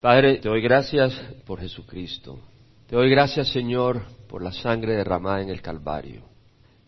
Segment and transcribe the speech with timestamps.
[0.00, 1.12] Padre, te doy gracias
[1.44, 2.38] por Jesucristo.
[2.86, 6.22] Te doy gracias, Señor, por la sangre derramada en el Calvario.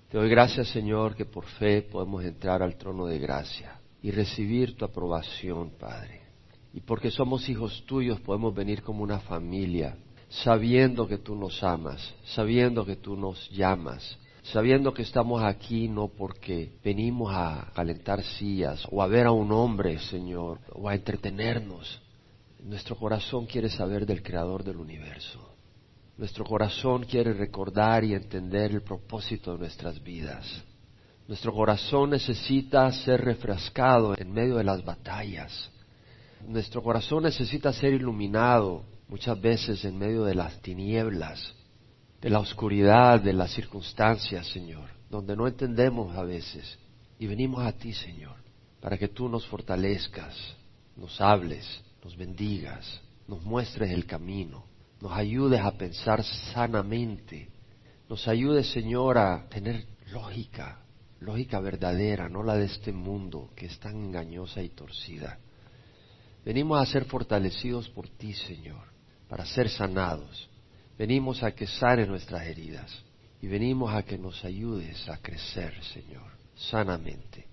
[0.08, 4.78] Te doy gracias, Señor, que por fe podemos entrar al trono de gracia y recibir
[4.78, 6.22] tu aprobación, Padre.
[6.72, 9.94] Y porque somos hijos tuyos podemos venir como una familia,
[10.30, 16.08] sabiendo que tú nos amas, sabiendo que tú nos llamas, sabiendo que estamos aquí no
[16.08, 22.00] porque venimos a calentar sillas o a ver a un hombre, Señor, o a entretenernos.
[22.64, 25.56] Nuestro corazón quiere saber del Creador del universo.
[26.16, 30.46] Nuestro corazón quiere recordar y entender el propósito de nuestras vidas.
[31.26, 35.70] Nuestro corazón necesita ser refrescado en medio de las batallas.
[36.46, 41.54] Nuestro corazón necesita ser iluminado muchas veces en medio de las tinieblas,
[42.20, 46.78] de la oscuridad, de las circunstancias, Señor, donde no entendemos a veces.
[47.18, 48.36] Y venimos a ti, Señor,
[48.80, 50.36] para que tú nos fortalezcas,
[50.96, 54.64] nos hables, nos bendigas, nos muestres el camino,
[55.00, 57.48] nos ayudes a pensar sanamente,
[58.08, 60.80] nos ayudes, Señor, a tener lógica,
[61.20, 65.38] lógica verdadera, no la de este mundo que es tan engañosa y torcida.
[66.44, 68.84] Venimos a ser fortalecidos por ti, Señor,
[69.28, 70.48] para ser sanados.
[70.98, 72.92] Venimos a que sane nuestras heridas
[73.40, 77.51] y venimos a que nos ayudes a crecer, Señor, sanamente.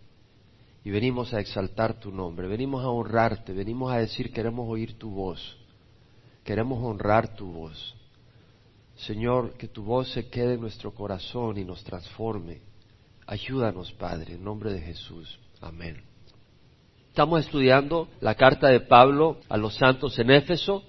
[0.83, 5.11] Y venimos a exaltar tu nombre, venimos a honrarte, venimos a decir queremos oír tu
[5.11, 5.57] voz,
[6.43, 7.95] queremos honrar tu voz.
[8.95, 12.61] Señor, que tu voz se quede en nuestro corazón y nos transforme.
[13.27, 15.39] Ayúdanos, Padre, en nombre de Jesús.
[15.61, 16.01] Amén.
[17.09, 20.83] Estamos estudiando la carta de Pablo a los santos en Éfeso.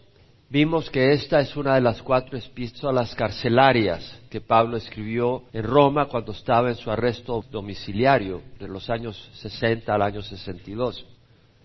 [0.52, 6.06] Vimos que esta es una de las cuatro epístolas carcelarias que Pablo escribió en Roma
[6.06, 11.06] cuando estaba en su arresto domiciliario de los años 60 al año 62.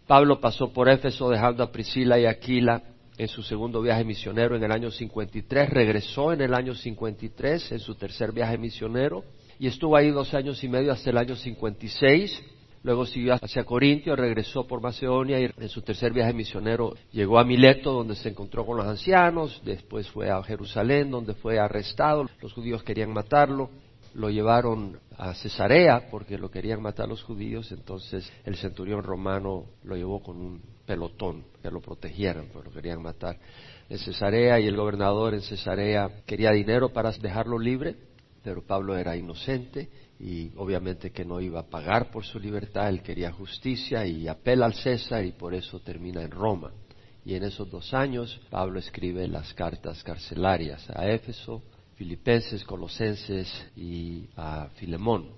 [0.05, 2.83] Pablo pasó por Éfeso dejando a Priscila y Aquila
[3.17, 7.79] en su segundo viaje misionero en el año 53, regresó en el año 53 en
[7.79, 9.23] su tercer viaje misionero
[9.57, 12.43] y estuvo ahí dos años y medio hasta el año 56
[12.85, 17.43] Luego siguió hacia Corintio, regresó por Macedonia y en su tercer viaje misionero llegó a
[17.43, 19.59] Mileto, donde se encontró con los ancianos.
[19.65, 22.27] Después fue a Jerusalén, donde fue arrestado.
[22.43, 23.71] Los judíos querían matarlo.
[24.13, 27.71] Lo llevaron a Cesarea porque lo querían matar los judíos.
[27.71, 33.01] Entonces el centurión romano lo llevó con un pelotón que lo protegieran, porque lo querían
[33.01, 33.39] matar.
[33.89, 37.95] En Cesarea y el gobernador en Cesarea quería dinero para dejarlo libre,
[38.43, 43.01] pero Pablo era inocente y obviamente que no iba a pagar por su libertad, él
[43.01, 46.71] quería justicia y apela al César y por eso termina en Roma.
[47.25, 51.61] Y en esos dos años Pablo escribe las cartas carcelarias a Éfeso,
[51.95, 55.29] Filipenses, Colosenses y a Filemón.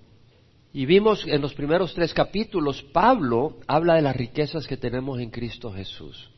[0.74, 5.32] Y vimos en los primeros tres capítulos, Pablo habla de las riquezas que tenemos en
[5.32, 6.30] Cristo Jesús.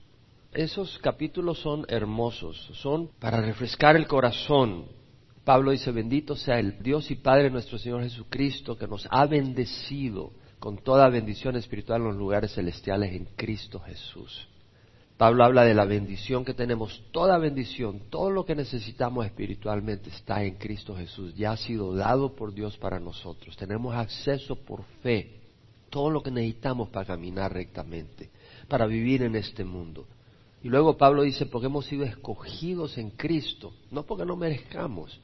[0.53, 4.85] Esos capítulos son hermosos, son para refrescar el corazón,
[5.50, 10.32] Pablo dice, bendito sea el Dios y Padre nuestro Señor Jesucristo, que nos ha bendecido
[10.60, 14.48] con toda bendición espiritual en los lugares celestiales en Cristo Jesús.
[15.18, 20.44] Pablo habla de la bendición que tenemos, toda bendición, todo lo que necesitamos espiritualmente está
[20.44, 23.58] en Cristo Jesús, ya ha sido dado por Dios para nosotros.
[23.58, 25.40] Tenemos acceso por fe,
[25.90, 28.30] todo lo que necesitamos para caminar rectamente,
[28.68, 30.06] para vivir en este mundo.
[30.62, 35.20] Y luego Pablo dice, porque hemos sido escogidos en Cristo, no porque no merezcamos,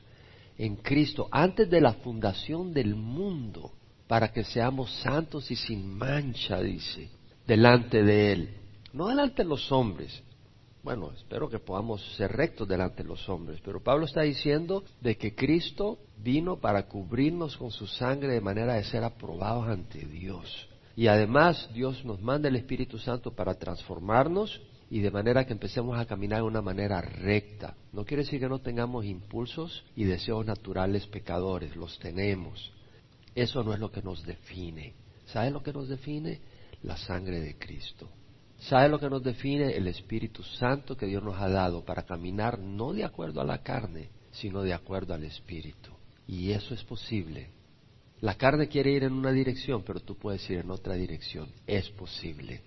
[0.58, 3.72] en Cristo antes de la fundación del mundo
[4.08, 7.10] para que seamos santos y sin mancha, dice,
[7.46, 8.58] delante de Él.
[8.94, 10.24] No delante de los hombres.
[10.84, 15.18] Bueno, espero que podamos ser rectos delante de los hombres, pero Pablo está diciendo de
[15.18, 20.70] que Cristo vino para cubrirnos con su sangre de manera de ser aprobados ante Dios.
[20.96, 25.98] Y además Dios nos manda el Espíritu Santo para transformarnos y de manera que empecemos
[25.98, 27.76] a caminar de una manera recta.
[27.92, 32.72] No quiere decir que no tengamos impulsos y deseos naturales pecadores, los tenemos.
[33.34, 34.94] Eso no es lo que nos define.
[35.26, 36.40] ¿Sabe lo que nos define?
[36.84, 38.10] La sangre de Cristo.
[38.60, 39.76] ¿Sabe lo que nos define?
[39.76, 43.64] El Espíritu Santo que Dios nos ha dado para caminar no de acuerdo a la
[43.64, 45.92] carne, sino de acuerdo al Espíritu.
[46.28, 47.50] Y eso es posible.
[48.22, 51.50] La carne quiere ir en una dirección, pero tú puedes ir en otra dirección.
[51.68, 52.62] Es posible.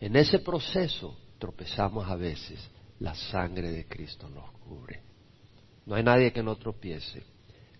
[0.00, 5.02] En ese proceso tropezamos a veces, la sangre de Cristo nos cubre.
[5.86, 7.24] No hay nadie que no tropiece.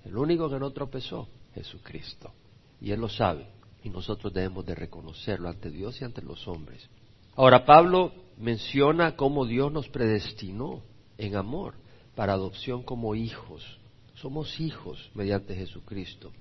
[0.05, 2.33] El único que no tropezó, Jesucristo.
[2.81, 3.47] Y Él lo sabe.
[3.85, 6.91] Y nosotros debemos de reconocerlo ante Dios y ante los hombres.
[7.37, 10.83] Ahora Pablo menciona cómo Dios nos predestinó
[11.17, 11.75] en amor
[12.17, 13.79] para adopción como hijos.
[14.15, 16.33] Somos hijos mediante Jesucristo.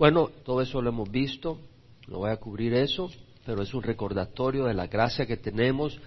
[0.00, 1.60] Bueno, todo eso lo hemos visto,
[2.08, 3.08] no voy a cubrir eso,
[3.46, 6.00] pero es un recordatorio de la gracia que tenemos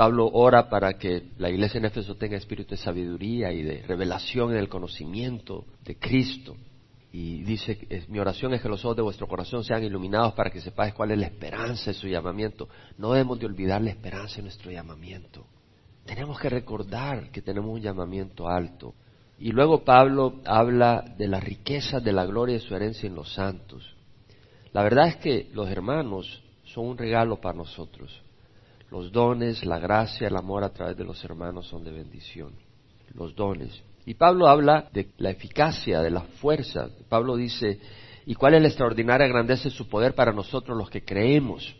[0.00, 4.50] Pablo ora para que la iglesia en Éfeso tenga espíritu de sabiduría y de revelación
[4.50, 6.56] en el conocimiento de Cristo.
[7.12, 10.58] Y dice, mi oración es que los ojos de vuestro corazón sean iluminados para que
[10.58, 12.66] sepáis cuál es la esperanza de su llamamiento.
[12.96, 15.44] No debemos de olvidar la esperanza de nuestro llamamiento.
[16.06, 18.94] Tenemos que recordar que tenemos un llamamiento alto.
[19.38, 23.34] Y luego Pablo habla de la riqueza de la gloria de su herencia en los
[23.34, 23.84] santos.
[24.72, 28.22] La verdad es que los hermanos son un regalo para nosotros.
[28.90, 32.52] Los dones, la gracia, el amor a través de los hermanos son de bendición.
[33.14, 33.82] Los dones.
[34.04, 36.88] Y Pablo habla de la eficacia, de la fuerza.
[37.08, 37.78] Pablo dice,
[38.26, 41.74] ¿y cuál es la extraordinaria grandeza de su poder para nosotros los que creemos?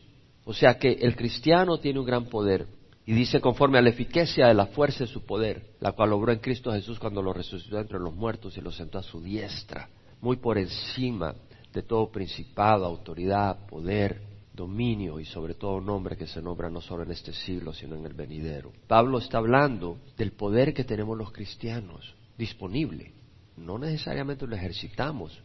[0.44, 2.66] O sea que el cristiano tiene un gran poder.
[3.06, 6.32] Y dice conforme a la eficacia de la fuerza de su poder, la cual obró
[6.32, 9.88] en Cristo Jesús cuando lo resucitó entre los muertos y lo sentó a su diestra,
[10.20, 11.34] muy por encima
[11.72, 14.29] de todo principado, autoridad, poder,
[14.60, 18.04] dominio y sobre todo nombre que se nombra no solo en este siglo, sino en
[18.04, 18.72] el venidero.
[18.86, 23.12] Pablo está hablando del poder que tenemos los cristianos disponible.
[23.56, 25.40] No necesariamente lo ejercitamos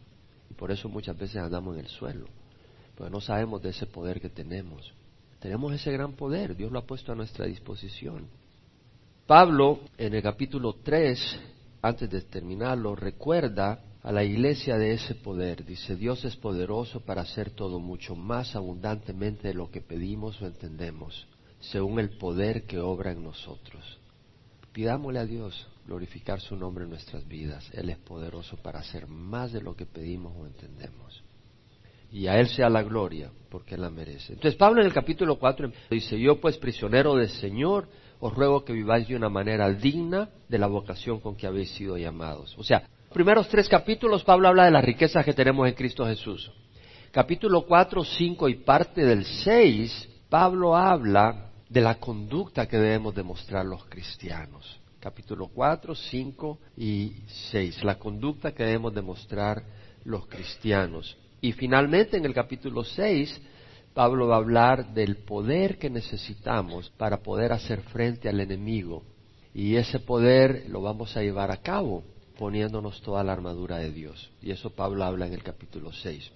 [0.50, 2.26] y por eso muchas veces andamos en el suelo,
[2.94, 4.92] porque no sabemos de ese poder que tenemos.
[5.40, 8.26] Tenemos ese gran poder, Dios lo ha puesto a nuestra disposición.
[9.26, 11.40] Pablo, en el capítulo 3,
[11.80, 15.64] antes de terminarlo, recuerda a la iglesia de ese poder.
[15.64, 20.46] Dice, Dios es poderoso para hacer todo mucho más abundantemente de lo que pedimos o
[20.46, 21.26] entendemos,
[21.58, 23.98] según el poder que obra en nosotros.
[24.72, 27.68] Pidámosle a Dios glorificar su nombre en nuestras vidas.
[27.72, 31.24] Él es poderoso para hacer más de lo que pedimos o entendemos
[32.12, 34.34] y a Él sea la gloria, porque Él la merece.
[34.34, 37.88] Entonces Pablo en el capítulo 4 dice, yo pues prisionero del Señor,
[38.20, 41.98] os ruego que viváis de una manera digna de la vocación con que habéis sido
[41.98, 42.56] llamados.
[42.56, 46.50] O sea, primeros tres capítulos Pablo habla de las riquezas que tenemos en Cristo Jesús.
[47.10, 53.64] Capítulo 4, 5 y parte del 6, Pablo habla de la conducta que debemos demostrar
[53.64, 54.80] los cristianos.
[55.00, 57.12] Capítulo 4, 5 y
[57.50, 59.62] 6, la conducta que debemos demostrar
[60.04, 61.16] los cristianos.
[61.40, 63.40] Y finalmente en el capítulo 6,
[63.94, 69.04] Pablo va a hablar del poder que necesitamos para poder hacer frente al enemigo.
[69.54, 72.02] Y ese poder lo vamos a llevar a cabo
[72.38, 74.30] poniéndonos toda la armadura de Dios.
[74.40, 76.32] Y eso Pablo habla en el capítulo 6.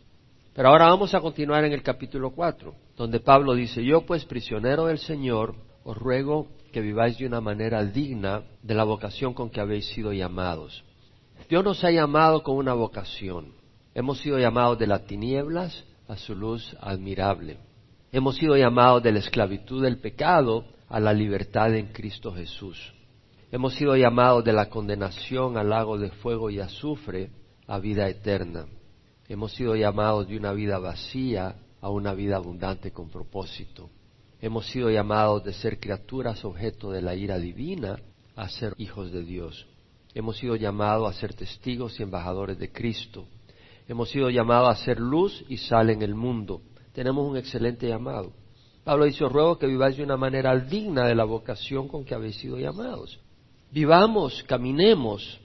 [0.54, 4.86] Pero ahora vamos a continuar en el capítulo 4, donde Pablo dice, yo pues prisionero
[4.86, 5.54] del Señor,
[5.84, 10.12] os ruego que viváis de una manera digna de la vocación con que habéis sido
[10.12, 10.84] llamados.
[11.48, 13.54] Dios nos ha llamado con una vocación.
[13.94, 17.58] Hemos sido llamados de las tinieblas a su luz admirable.
[18.12, 22.92] Hemos sido llamados de la esclavitud del pecado a la libertad en Cristo Jesús.
[23.52, 27.30] Hemos sido llamados de la condenación al lago de fuego y azufre
[27.66, 28.66] a vida eterna.
[29.28, 33.90] Hemos sido llamados de una vida vacía a una vida abundante con propósito.
[34.40, 37.98] Hemos sido llamados de ser criaturas objeto de la ira divina
[38.36, 39.66] a ser hijos de Dios.
[40.14, 43.26] Hemos sido llamados a ser testigos y embajadores de Cristo.
[43.88, 46.62] Hemos sido llamados a ser luz y sal en el mundo.
[46.92, 48.32] Tenemos un excelente llamado.
[48.84, 52.36] Pablo dice, ruego que viváis de una manera digna de la vocación con que habéis
[52.36, 53.20] sido llamados.
[53.72, 55.40] Vivamos, caminemos.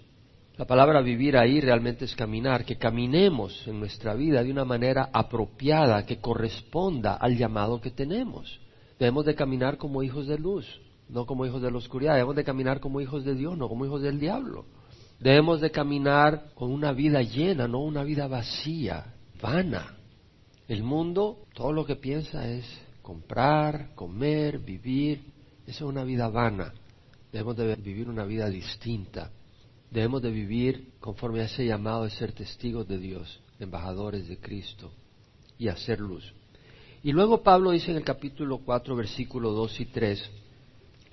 [0.58, 5.10] La palabra vivir ahí realmente es caminar, que caminemos en nuestra vida de una manera
[5.14, 8.60] apropiada, que corresponda al llamado que tenemos.
[8.98, 10.66] Debemos de caminar como hijos de luz,
[11.08, 12.14] no como hijos de la oscuridad.
[12.14, 14.66] Debemos de caminar como hijos de Dios, no como hijos del diablo.
[15.20, 19.98] Debemos de caminar con una vida llena, no una vida vacía, vana.
[20.68, 22.66] El mundo, todo lo que piensa es
[23.04, 25.22] comprar, comer, vivir.
[25.68, 26.74] Esa es una vida vana.
[27.36, 29.30] Debemos de vivir una vida distinta.
[29.92, 34.94] Debemos de vivir conforme a ese llamado de ser testigos de Dios, embajadores de Cristo
[35.58, 36.34] y hacer luz.
[37.04, 40.32] Y luego Pablo dice en el capítulo 4, versículo 2 y 3,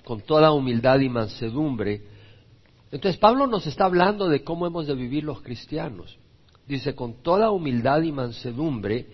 [0.05, 2.01] con toda humildad y mansedumbre,
[2.89, 6.17] entonces Pablo nos está hablando de cómo hemos de vivir los cristianos.
[6.65, 9.07] Dice, con toda humildad y mansedumbre,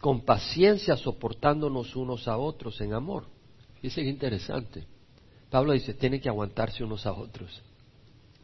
[0.00, 3.26] con paciencia soportándonos unos a otros en amor.
[3.80, 4.95] Dice que interesante.
[5.50, 7.62] Pablo dice, tienen que aguantarse unos a otros.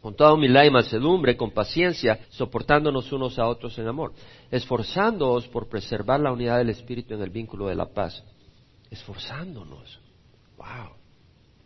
[0.00, 4.12] Con toda humildad y mansedumbre, con paciencia, soportándonos unos a otros en amor.
[4.50, 8.24] Esforzándoos por preservar la unidad del Espíritu en el vínculo de la paz.
[8.90, 10.00] Esforzándonos.
[10.56, 10.96] Wow.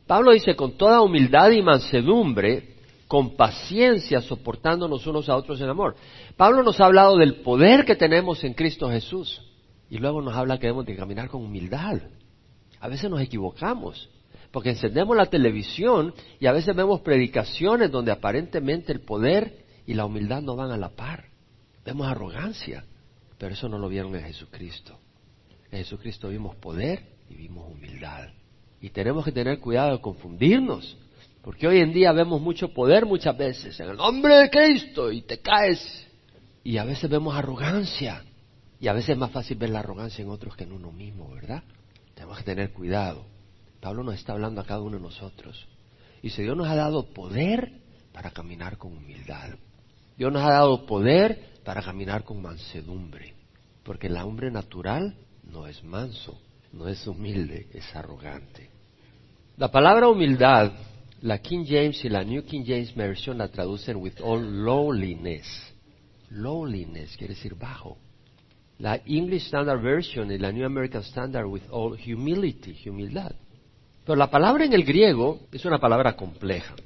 [0.07, 2.77] Pablo dice, con toda humildad y mansedumbre,
[3.09, 5.97] con paciencia, soportándonos unos a otros en amor.
[6.37, 9.43] Pablo nos ha hablado del poder que tenemos en Cristo Jesús
[9.89, 12.01] y luego nos habla que debemos de caminar con humildad.
[12.81, 14.11] A veces nos equivocamos
[14.57, 20.07] porque encendemos la televisión y a veces vemos predicaciones donde aparentemente el poder y la
[20.07, 21.27] humildad no van a la par.
[21.85, 22.83] Vemos arrogancia,
[23.37, 24.99] pero eso no lo vieron en Jesucristo.
[25.71, 28.31] En Jesucristo vimos poder y vimos humildad.
[28.81, 30.97] Y tenemos que tener cuidado de confundirnos,
[31.43, 35.21] porque hoy en día vemos mucho poder muchas veces en el nombre de Cristo y
[35.21, 36.09] te caes.
[36.65, 38.25] Y a veces vemos arrogancia.
[38.81, 41.31] Y a veces es más fácil ver la arrogancia en otros que en uno mismo,
[41.35, 41.63] ¿verdad?
[42.15, 43.36] Tenemos que tener cuidado.
[43.81, 45.67] Pablo nos está hablando a cada uno de nosotros.
[46.23, 47.73] Y si Dios nos ha dado poder
[48.13, 49.51] para caminar con humildad.
[50.17, 53.35] Dios nos ha dado poder para caminar con mansedumbre.
[53.83, 55.15] Porque el hombre natural
[55.45, 56.41] no es manso,
[56.73, 58.71] no es humilde, es arrogante.
[59.59, 60.73] La palabra humildad,
[61.23, 65.47] la King James y la New King James Version la traducen with all lowliness.
[66.31, 67.99] Lowliness quiere decir bajo.
[68.79, 73.35] La English Standard Version y la New American Standard with all humility, humildad.
[74.07, 76.77] Pero la palabra en el griego es una palabra compleja.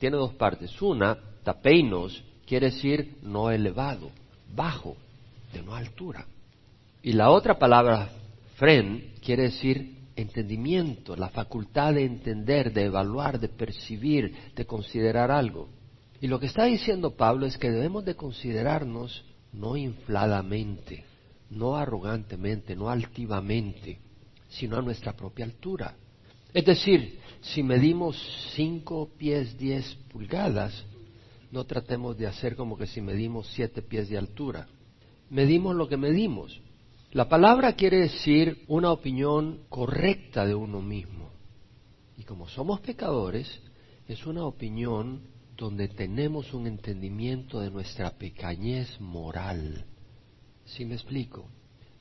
[0.00, 0.82] Tiene dos partes.
[0.82, 4.10] Una, tapeinos, quiere decir no elevado,
[4.56, 4.96] bajo,
[5.52, 6.26] de no altura.
[7.00, 8.10] Y la otra palabra,
[8.56, 15.68] fren, quiere decir entendimiento, la facultad de entender, de evaluar, de percibir, de considerar algo.
[16.20, 21.04] Y lo que está diciendo Pablo es que debemos de considerarnos no infladamente,
[21.50, 24.00] no arrogantemente, no altivamente,
[24.48, 25.94] sino a nuestra propia altura.
[26.54, 28.16] Es decir, si medimos
[28.54, 30.84] cinco pies diez pulgadas,
[31.50, 34.68] no tratemos de hacer como que si medimos siete pies de altura.
[35.30, 36.60] Medimos lo que medimos.
[37.12, 41.30] La palabra quiere decir una opinión correcta de uno mismo.
[42.16, 43.48] Y como somos pecadores,
[44.06, 45.22] es una opinión
[45.56, 49.84] donde tenemos un entendimiento de nuestra pequeñez moral.
[50.64, 51.48] ¿Sí me explico?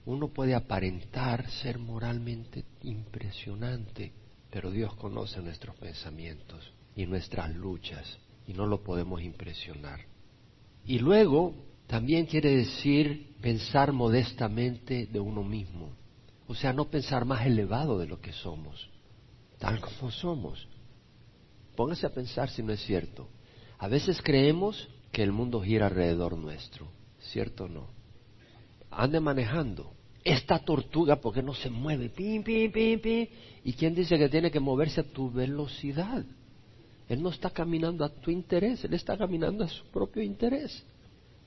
[0.05, 4.11] Uno puede aparentar ser moralmente impresionante,
[4.57, 9.99] pero Dios conoce nuestros pensamientos y nuestras luchas y no lo podemos impresionar.
[10.83, 11.53] Y luego
[11.85, 15.91] también quiere decir pensar modestamente de uno mismo,
[16.47, 18.89] o sea, no pensar más elevado de lo que somos,
[19.59, 20.67] tal como somos.
[21.75, 23.29] Póngase a pensar si no es cierto.
[23.77, 26.87] A veces creemos que el mundo gira alrededor nuestro,
[27.19, 27.89] ¿cierto o no?
[28.89, 29.93] Ande manejando.
[30.29, 32.09] Esta tortuga, porque no se mueve?
[32.09, 33.27] Pim, pim, pim, pim.
[33.63, 36.25] ¿Y quién dice que tiene que moverse a tu velocidad?
[37.07, 40.83] Él no está caminando a tu interés, Él está caminando a su propio interés.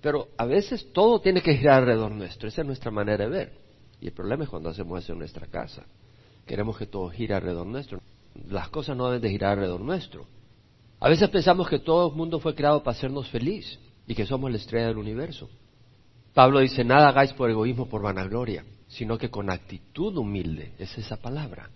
[0.00, 3.52] Pero a veces todo tiene que girar alrededor nuestro, esa es nuestra manera de ver.
[4.00, 5.84] Y el problema es cuando hacemos eso en nuestra casa.
[6.46, 8.00] Queremos que todo gire alrededor nuestro.
[8.48, 10.24] Las cosas no deben de girar alrededor nuestro.
[11.00, 14.50] A veces pensamos que todo el mundo fue creado para hacernos feliz y que somos
[14.50, 15.50] la estrella del universo.
[16.34, 21.16] Pablo dice, nada hagáis por egoísmo, por vanagloria, sino que con actitud humilde, es esa
[21.16, 21.70] palabra,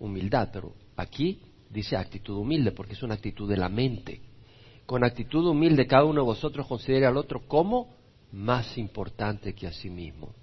[0.00, 1.40] humildad, pero aquí
[1.70, 4.20] dice actitud humilde porque es una actitud de la mente.
[4.86, 7.94] Con actitud humilde cada uno de vosotros considere al otro como
[8.32, 10.34] más importante que a sí mismo.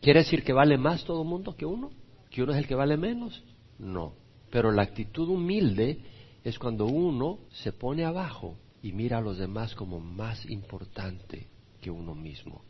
[0.00, 1.90] ¿Quiere decir que vale más todo el mundo que uno?
[2.30, 3.42] ¿Que uno es el que vale menos?
[3.78, 4.14] No.
[4.50, 5.98] Pero la actitud humilde
[6.42, 11.48] es cuando uno se pone abajo y mira a los demás como más importante
[11.80, 12.62] que uno mismo.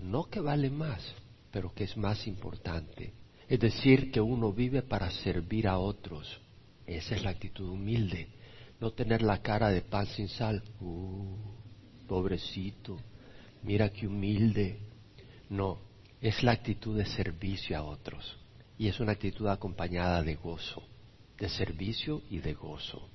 [0.00, 1.00] No que vale más,
[1.50, 3.12] pero que es más importante.
[3.48, 6.40] Es decir, que uno vive para servir a otros
[6.86, 8.28] esa es la actitud humilde.
[8.80, 10.62] No tener la cara de pan sin sal.
[10.80, 11.36] Uh,
[12.06, 12.98] pobrecito,
[13.62, 14.78] mira qué humilde.
[15.48, 15.78] No,
[16.20, 18.38] es la actitud de servicio a otros.
[18.78, 20.82] Y es una actitud acompañada de gozo,
[21.38, 23.08] de servicio y de gozo.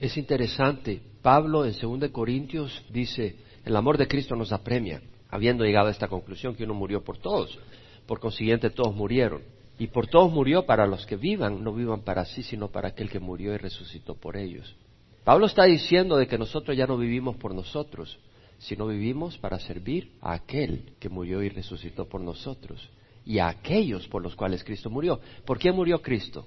[0.00, 5.00] Es interesante, Pablo en 2 Corintios dice, el amor de Cristo nos apremia,
[5.32, 7.58] habiendo llegado a esta conclusión que uno murió por todos,
[8.06, 9.42] por consiguiente todos murieron.
[9.78, 13.10] Y por todos murió para los que vivan, no vivan para sí, sino para aquel
[13.10, 14.76] que murió y resucitó por ellos.
[15.24, 18.18] Pablo está diciendo de que nosotros ya no vivimos por nosotros,
[18.58, 22.86] sino vivimos para servir a aquel que murió y resucitó por nosotros
[23.24, 25.18] y a aquellos por los cuales Cristo murió.
[25.46, 26.46] ¿Por qué murió Cristo?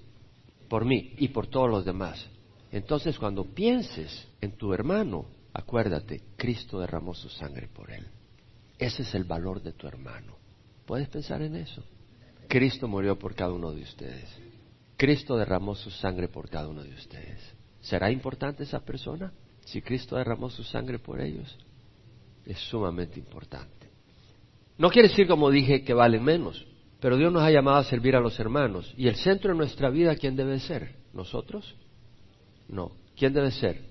[0.70, 2.24] Por mí y por todos los demás.
[2.72, 8.06] Entonces, cuando pienses en tu hermano, acuérdate, Cristo derramó su sangre por él.
[8.78, 10.36] Ese es el valor de tu hermano.
[10.86, 11.84] ¿Puedes pensar en eso?
[12.48, 14.30] Cristo murió por cada uno de ustedes.
[14.98, 17.40] Cristo derramó su sangre por cada uno de ustedes.
[17.82, 19.32] ¿Será importante esa persona?
[19.66, 21.58] Si Cristo derramó su sangre por ellos,
[22.46, 23.90] es sumamente importante.
[24.78, 26.66] No quiere decir, como dije, que valen menos,
[27.00, 28.94] pero Dios nos ha llamado a servir a los hermanos.
[28.98, 30.96] ¿Y el centro de nuestra vida quién debe ser?
[31.14, 31.76] ¿Nosotros?
[32.68, 32.92] No.
[33.16, 33.82] ¿Quién debe ser?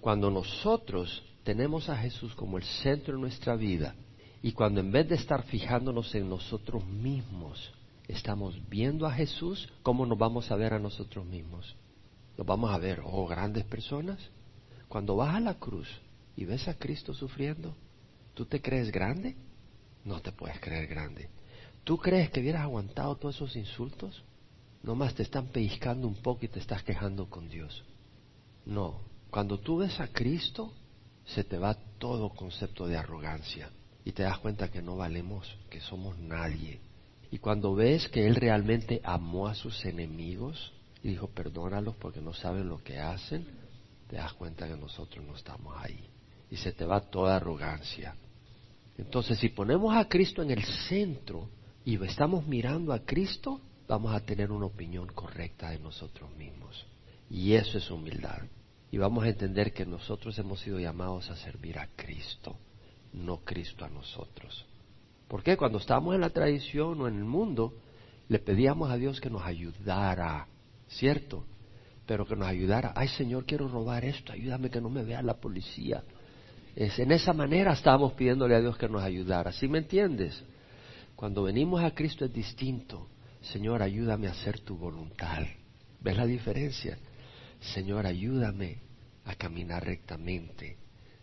[0.00, 3.94] Cuando nosotros tenemos a Jesús como el centro de nuestra vida,
[4.42, 7.72] y cuando en vez de estar fijándonos en nosotros mismos,
[8.08, 11.76] estamos viendo a Jesús, ¿cómo nos vamos a ver a nosotros mismos?
[12.36, 14.18] Nos vamos a ver, oh, grandes personas.
[14.88, 15.88] Cuando vas a la cruz
[16.36, 17.74] y ves a Cristo sufriendo,
[18.34, 19.36] ¿tú te crees grande?
[20.04, 21.28] No te puedes creer grande.
[21.84, 24.24] ¿Tú crees que hubieras aguantado todos esos insultos?
[24.82, 27.84] nomás te están pellizcando un poco y te estás quejando con Dios.
[28.66, 30.72] No, cuando tú ves a Cristo,
[31.34, 33.70] se te va todo concepto de arrogancia
[34.04, 36.80] y te das cuenta que no valemos, que somos nadie.
[37.30, 40.72] Y cuando ves que Él realmente amó a sus enemigos
[41.02, 43.46] y dijo, perdónalos porque no saben lo que hacen,
[44.08, 46.04] te das cuenta que nosotros no estamos ahí.
[46.50, 48.14] Y se te va toda arrogancia.
[48.98, 51.48] Entonces, si ponemos a Cristo en el centro
[51.84, 56.84] y estamos mirando a Cristo, vamos a tener una opinión correcta de nosotros mismos.
[57.30, 58.42] Y eso es humildad.
[58.92, 62.54] Y vamos a entender que nosotros hemos sido llamados a servir a Cristo,
[63.14, 64.66] no Cristo a nosotros.
[65.28, 67.72] Porque cuando estábamos en la tradición o en el mundo,
[68.28, 70.46] le pedíamos a Dios que nos ayudara,
[70.88, 71.46] ¿cierto?
[72.04, 72.92] Pero que nos ayudara.
[72.94, 76.04] Ay Señor, quiero robar esto, ayúdame que no me vea la policía.
[76.76, 79.52] Es, en esa manera estábamos pidiéndole a Dios que nos ayudara.
[79.52, 80.44] ¿Sí me entiendes?
[81.16, 83.08] Cuando venimos a Cristo es distinto.
[83.40, 85.44] Señor, ayúdame a hacer tu voluntad.
[85.98, 86.98] ¿Ves la diferencia?
[87.62, 88.78] Señor, ayúdame
[89.24, 90.76] a caminar rectamente.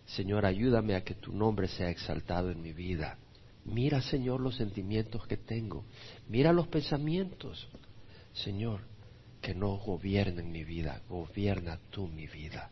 [0.06, 3.18] Señor, ayúdame a que tu nombre sea exaltado en mi vida.
[3.66, 5.84] Mira, Señor, los sentimientos que tengo.
[6.28, 7.68] Mira los pensamientos.
[8.34, 8.82] Señor,
[9.42, 12.72] que no gobiernen mi vida, gobierna tú mi vida.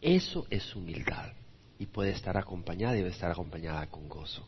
[0.00, 1.32] Eso es humildad
[1.78, 4.46] y puede estar acompañada y debe estar acompañada con gozo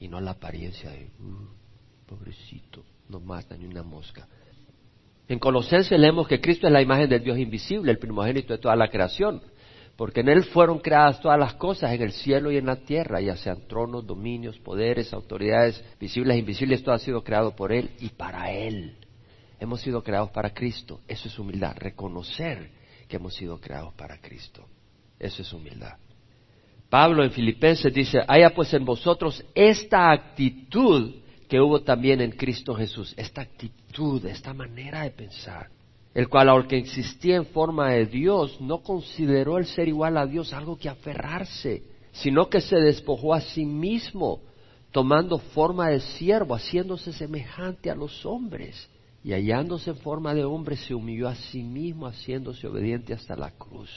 [0.00, 1.48] y no la apariencia de uh,
[2.06, 4.26] pobrecito, no mata ni una mosca.
[5.28, 8.76] En Colosenses leemos que Cristo es la imagen del Dios invisible, el primogénito de toda
[8.76, 9.40] la creación,
[9.96, 13.20] porque en Él fueron creadas todas las cosas en el cielo y en la tierra,
[13.20, 17.90] ya sean tronos, dominios, poderes, autoridades visibles e invisibles, todo ha sido creado por Él
[18.00, 18.96] y para Él.
[19.60, 21.00] Hemos sido creados para Cristo.
[21.08, 22.70] Eso es humildad, reconocer
[23.08, 24.66] que hemos sido creados para Cristo.
[25.18, 25.96] Eso es humildad.
[26.90, 31.14] Pablo en Filipenses dice, haya pues en vosotros esta actitud
[31.48, 35.68] que hubo también en Cristo Jesús, esta actitud, esta manera de pensar,
[36.14, 40.52] el cual aunque existía en forma de Dios, no consideró el ser igual a Dios
[40.52, 41.82] algo que aferrarse,
[42.12, 44.40] sino que se despojó a sí mismo,
[44.92, 48.88] tomando forma de siervo, haciéndose semejante a los hombres,
[49.24, 53.50] y hallándose en forma de hombre, se humilló a sí mismo, haciéndose obediente hasta la
[53.50, 53.90] cruz.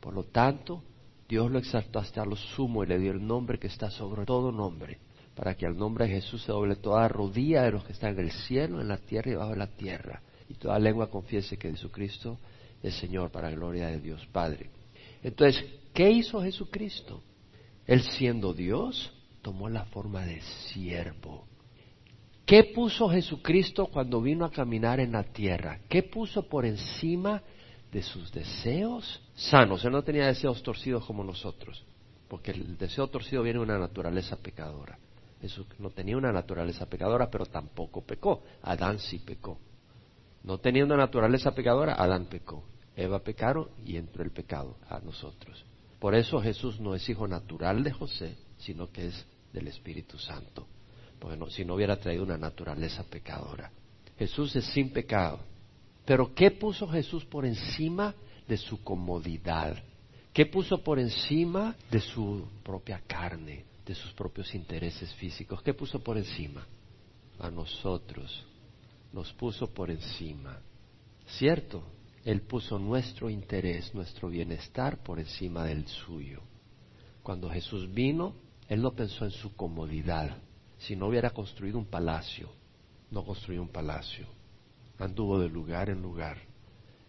[0.00, 0.82] Por lo tanto,
[1.28, 4.52] Dios lo exaltó hasta lo sumo y le dio el nombre que está sobre todo
[4.52, 4.98] nombre,
[5.34, 8.20] para que al nombre de Jesús se doble toda rodilla de los que están en
[8.20, 12.38] el cielo, en la tierra y bajo la tierra, y toda lengua confiese que Jesucristo
[12.82, 14.70] es Señor para la gloria de Dios Padre.
[15.22, 17.22] Entonces, ¿qué hizo Jesucristo?
[17.86, 21.46] Él siendo Dios, tomó la forma de siervo.
[22.46, 25.80] ¿Qué puso Jesucristo cuando vino a caminar en la tierra?
[25.88, 27.42] ¿Qué puso por encima
[27.94, 29.84] de sus deseos sanos.
[29.84, 31.84] Él no tenía deseos torcidos como nosotros,
[32.28, 34.98] porque el deseo torcido viene de una naturaleza pecadora.
[35.44, 38.42] Jesús no tenía una naturaleza pecadora, pero tampoco pecó.
[38.62, 39.58] Adán sí pecó.
[40.42, 42.64] No tenía una naturaleza pecadora, Adán pecó.
[42.96, 45.64] Eva pecaron y entró el pecado a nosotros.
[45.98, 50.66] Por eso Jesús no es hijo natural de José, sino que es del Espíritu Santo.
[51.18, 53.70] Porque si no hubiera traído una naturaleza pecadora.
[54.18, 55.40] Jesús es sin pecado
[56.04, 58.14] pero ¿qué puso Jesús por encima
[58.46, 59.82] de su comodidad?
[60.32, 65.62] ¿Qué puso por encima de su propia carne, de sus propios intereses físicos?
[65.62, 66.66] ¿Qué puso por encima?
[67.38, 68.44] A nosotros.
[69.12, 70.58] Nos puso por encima.
[71.26, 71.82] ¿Cierto?
[72.24, 76.40] Él puso nuestro interés, nuestro bienestar por encima del suyo.
[77.22, 78.34] Cuando Jesús vino,
[78.68, 80.38] Él no pensó en su comodidad.
[80.78, 82.50] Si no hubiera construido un palacio,
[83.10, 84.26] no construyó un palacio
[84.98, 86.38] anduvo de lugar en lugar,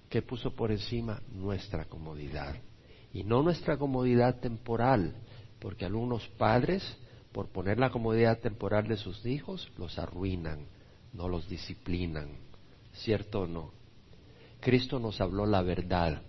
[0.09, 2.55] que puso por encima nuestra comodidad.
[3.13, 5.15] Y no nuestra comodidad temporal,
[5.65, 6.84] porque algunos padres,
[7.32, 10.67] por poner la comodidad temporal de sus hijos, los arruinan,
[11.12, 12.38] no los disciplinan.
[12.93, 13.71] ¿Cierto o no?
[14.60, 16.21] Cristo nos habló la verdad.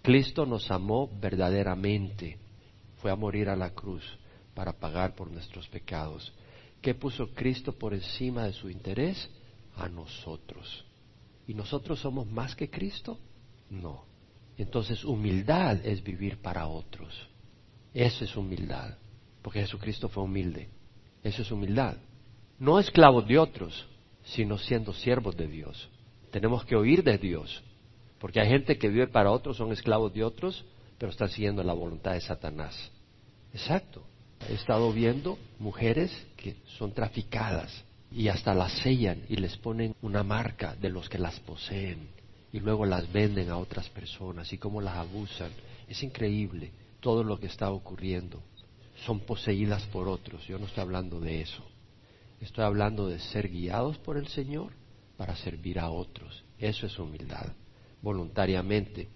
[0.00, 2.38] Cristo nos amó verdaderamente.
[2.98, 4.04] Fue a morir a la cruz
[4.54, 6.32] para pagar por nuestros pecados.
[6.80, 9.28] ¿Qué puso Cristo por encima de su interés?
[9.74, 10.84] A nosotros.
[11.48, 13.18] ¿Y nosotros somos más que Cristo?
[13.70, 14.04] No.
[14.56, 17.28] Entonces humildad es vivir para otros.
[17.94, 18.96] Eso es humildad.
[19.42, 20.68] Porque Jesucristo fue humilde.
[21.22, 21.96] Eso es humildad.
[22.58, 23.86] No esclavos de otros,
[24.24, 25.88] sino siendo siervos de Dios.
[26.30, 27.62] Tenemos que oír de Dios.
[28.18, 30.64] Porque hay gente que vive para otros, son esclavos de otros,
[30.98, 32.90] pero están siguiendo la voluntad de Satanás.
[33.52, 34.02] Exacto.
[34.48, 40.22] He estado viendo mujeres que son traficadas y hasta las sellan y les ponen una
[40.22, 42.08] marca de los que las poseen
[42.52, 45.50] y luego las venden a otras personas y cómo las abusan.
[45.88, 46.70] Es increíble
[47.00, 48.42] todo lo que está ocurriendo.
[49.06, 50.46] Son poseídas por otros.
[50.46, 51.64] Yo no estoy hablando de eso.
[52.40, 54.72] Estoy hablando de ser guiados por el Señor
[55.16, 56.44] para servir a otros.
[56.58, 57.52] Eso es humildad,
[58.02, 59.08] voluntariamente.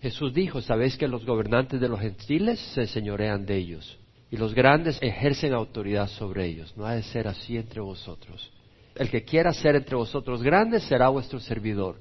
[0.00, 3.98] Jesús dijo, ¿sabéis que los gobernantes de los gentiles se señorean de ellos?
[4.30, 6.76] Y los grandes ejercen autoridad sobre ellos.
[6.76, 8.50] No ha de ser así entre vosotros.
[8.94, 11.98] El que quiera ser entre vosotros grande será vuestro servidor.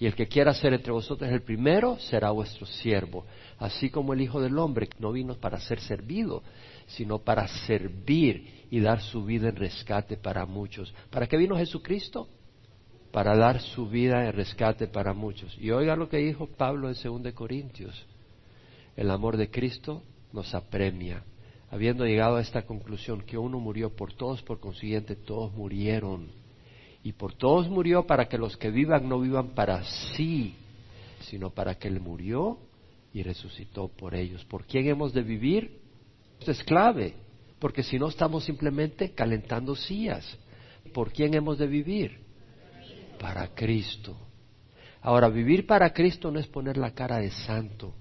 [0.00, 3.26] Y el que quiera ser entre vosotros el primero será vuestro siervo.
[3.58, 6.42] Así como el Hijo del Hombre no vino para ser servido,
[6.86, 10.94] sino para servir y dar su vida en rescate para muchos.
[11.10, 12.28] ¿Para qué vino Jesucristo?
[13.12, 15.54] Para dar su vida en rescate para muchos.
[15.60, 18.06] Y oiga lo que dijo Pablo en 2 Corintios.
[18.96, 21.24] El amor de Cristo nos apremia,
[21.70, 26.39] habiendo llegado a esta conclusión que uno murió por todos, por consiguiente todos murieron.
[27.02, 29.82] Y por todos murió para que los que vivan no vivan para
[30.14, 30.54] sí,
[31.22, 32.58] sino para que Él murió
[33.12, 34.44] y resucitó por ellos.
[34.44, 35.80] ¿Por quién hemos de vivir?
[36.38, 37.14] Esto es clave,
[37.58, 40.38] porque si no estamos simplemente calentando sillas.
[40.92, 42.20] ¿Por quién hemos de vivir?
[43.18, 44.16] Para Cristo.
[45.02, 47.94] Ahora, vivir para Cristo no es poner la cara de santo.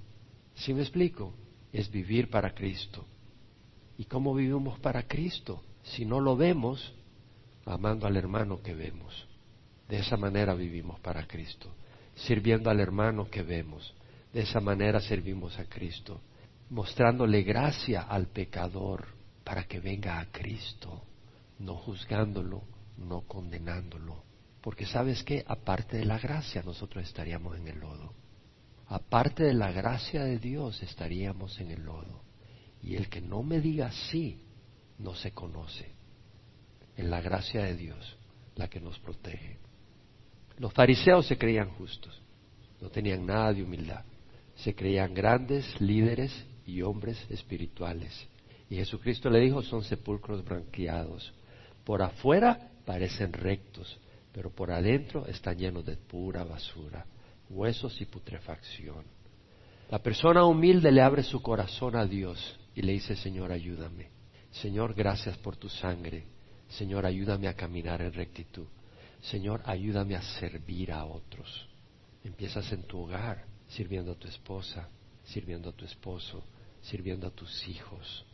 [0.55, 1.33] ¿Sí me explico?
[1.71, 3.05] Es vivir para Cristo.
[3.97, 5.61] ¿Y cómo vivimos para Cristo?
[5.83, 6.93] Si no lo vemos,
[7.65, 9.27] amando al hermano que vemos.
[9.87, 11.73] De esa manera vivimos para Cristo,
[12.15, 13.93] sirviendo al hermano que vemos.
[14.33, 16.21] De esa manera servimos a Cristo
[16.69, 19.07] mostrándole gracia al pecador
[19.43, 21.03] para que venga a Cristo,
[21.57, 22.63] no juzgándolo,
[22.97, 24.23] no condenándolo.
[24.61, 28.13] Porque sabes que aparte de la gracia nosotros estaríamos en el lodo.
[28.87, 32.21] Aparte de la gracia de Dios estaríamos en el lodo.
[32.81, 34.41] Y el que no me diga sí,
[34.97, 35.93] no se conoce.
[36.99, 38.17] En la gracia de Dios,
[38.57, 39.57] la que nos protege.
[40.57, 42.21] Los fariseos se creían justos,
[42.81, 44.03] no tenían nada de humildad.
[44.57, 46.33] Se creían grandes líderes
[46.65, 48.27] y hombres espirituales.
[48.69, 51.33] Y Jesucristo le dijo, son sepulcros branqueados.
[51.85, 53.97] Por afuera parecen rectos,
[54.33, 57.05] pero por adentro están llenos de pura basura,
[57.49, 59.05] huesos y putrefacción.
[59.89, 64.09] La persona humilde le abre su corazón a Dios y le dice, Señor, ayúdame.
[64.51, 66.25] Señor, gracias por tu sangre.
[66.69, 68.67] Señor, ayúdame a caminar en rectitud.
[69.21, 71.67] Señor, ayúdame a servir a otros.
[72.23, 74.87] Empiezas en tu hogar, sirviendo a tu esposa,
[75.25, 76.43] sirviendo a tu esposo,
[76.81, 78.25] sirviendo a tus hijos,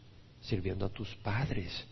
[0.41, 1.86] sirviendo a tus padres.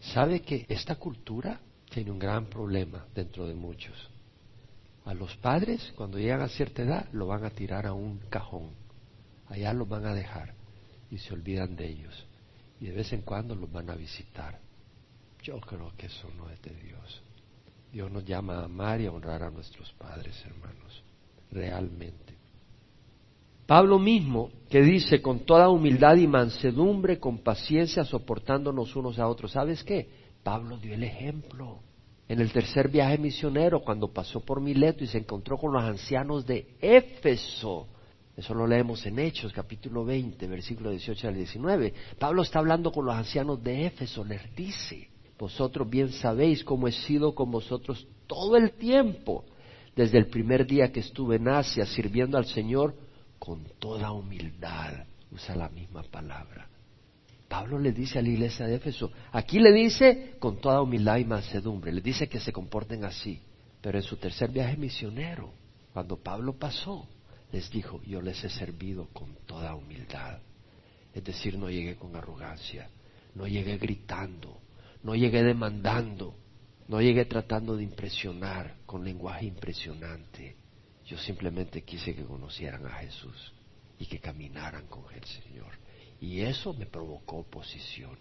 [0.00, 3.96] ¿Sabe que esta cultura tiene un gran problema dentro de muchos?
[5.04, 8.70] A los padres, cuando llegan a cierta edad, lo van a tirar a un cajón.
[9.48, 10.54] Allá los van a dejar
[11.10, 12.26] y se olvidan de ellos.
[12.80, 14.58] Y de vez en cuando los van a visitar.
[15.42, 17.22] Yo creo que eso no es de Dios.
[17.92, 21.02] Dios nos llama a amar y a honrar a nuestros padres, hermanos.
[21.50, 22.38] Realmente.
[23.66, 29.52] Pablo mismo, que dice con toda humildad y mansedumbre, con paciencia, soportándonos unos a otros.
[29.52, 30.08] ¿Sabes qué?
[30.42, 31.78] Pablo dio el ejemplo.
[32.28, 36.46] En el tercer viaje misionero, cuando pasó por Mileto y se encontró con los ancianos
[36.46, 37.88] de Éfeso.
[38.36, 41.94] Eso lo leemos en Hechos, capítulo 20, versículo 18 al 19.
[42.18, 45.09] Pablo está hablando con los ancianos de Éfeso, les dice,
[45.40, 49.46] vosotros bien sabéis cómo he sido con vosotros todo el tiempo,
[49.96, 52.94] desde el primer día que estuve en Asia sirviendo al Señor
[53.38, 55.06] con toda humildad.
[55.32, 56.68] Usa la misma palabra.
[57.48, 61.24] Pablo le dice a la iglesia de Éfeso, aquí le dice con toda humildad y
[61.24, 63.40] mansedumbre, le dice que se comporten así.
[63.80, 65.54] Pero en su tercer viaje misionero,
[65.94, 67.08] cuando Pablo pasó,
[67.50, 70.38] les dijo, yo les he servido con toda humildad.
[71.14, 72.90] Es decir, no llegué con arrogancia,
[73.34, 74.59] no llegué gritando,
[75.02, 76.36] no llegué demandando,
[76.88, 80.56] no llegué tratando de impresionar con lenguaje impresionante.
[81.06, 83.52] Yo simplemente quise que conocieran a Jesús
[83.98, 85.72] y que caminaran con el Señor.
[86.20, 88.16] Y eso me provocó oposición.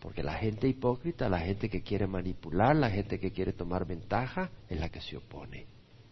[0.00, 4.50] Porque la gente hipócrita, la gente que quiere manipular, la gente que quiere tomar ventaja,
[4.68, 5.66] es la que se opone.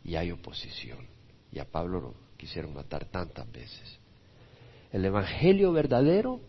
[0.05, 1.07] Y hay oposición.
[1.51, 3.99] Y a Pablo lo quisieron matar tantas veces.
[4.93, 6.41] El Evangelio verdadero,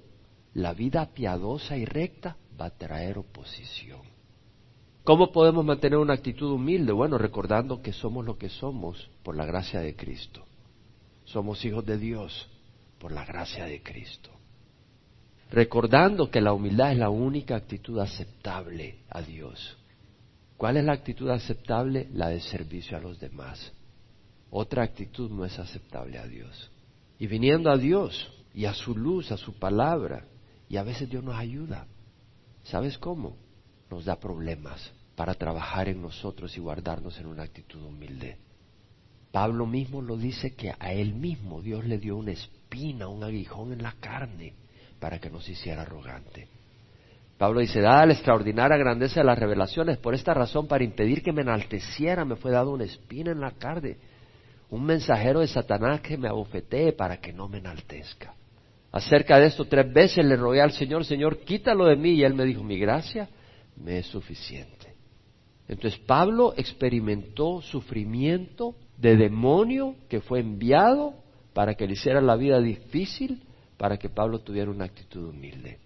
[0.53, 4.01] la vida piadosa y recta, va a traer oposición.
[5.03, 6.93] ¿Cómo podemos mantener una actitud humilde?
[6.93, 10.45] Bueno, recordando que somos lo que somos por la gracia de Cristo.
[11.25, 12.49] Somos hijos de Dios
[12.99, 14.29] por la gracia de Cristo.
[15.51, 19.77] Recordando que la humildad es la única actitud aceptable a Dios.
[20.55, 22.07] ¿Cuál es la actitud aceptable?
[22.13, 23.73] La de servicio a los demás.
[24.49, 26.71] Otra actitud no es aceptable a Dios.
[27.19, 30.25] Y viniendo a Dios y a su luz, a su palabra,
[30.69, 31.87] y a veces Dios nos ayuda.
[32.63, 33.37] ¿Sabes cómo?
[33.93, 38.37] nos da problemas para trabajar en nosotros y guardarnos en una actitud humilde.
[39.31, 43.71] Pablo mismo lo dice que a él mismo Dios le dio una espina, un aguijón
[43.71, 44.53] en la carne
[44.99, 46.47] para que nos hiciera arrogante.
[47.37, 51.33] Pablo dice, dada la extraordinaria grandeza de las revelaciones, por esta razón, para impedir que
[51.33, 53.97] me enalteciera, me fue dado una espina en la carne,
[54.69, 58.33] un mensajero de Satanás que me abofetee para que no me enaltezca.
[58.93, 62.35] Acerca de esto, tres veces le rogué al Señor, Señor, quítalo de mí, y él
[62.35, 63.27] me dijo, mi gracia
[63.75, 64.93] me es suficiente.
[65.67, 71.15] Entonces Pablo experimentó sufrimiento de demonio que fue enviado
[71.53, 73.41] para que le hiciera la vida difícil,
[73.77, 75.79] para que Pablo tuviera una actitud humilde.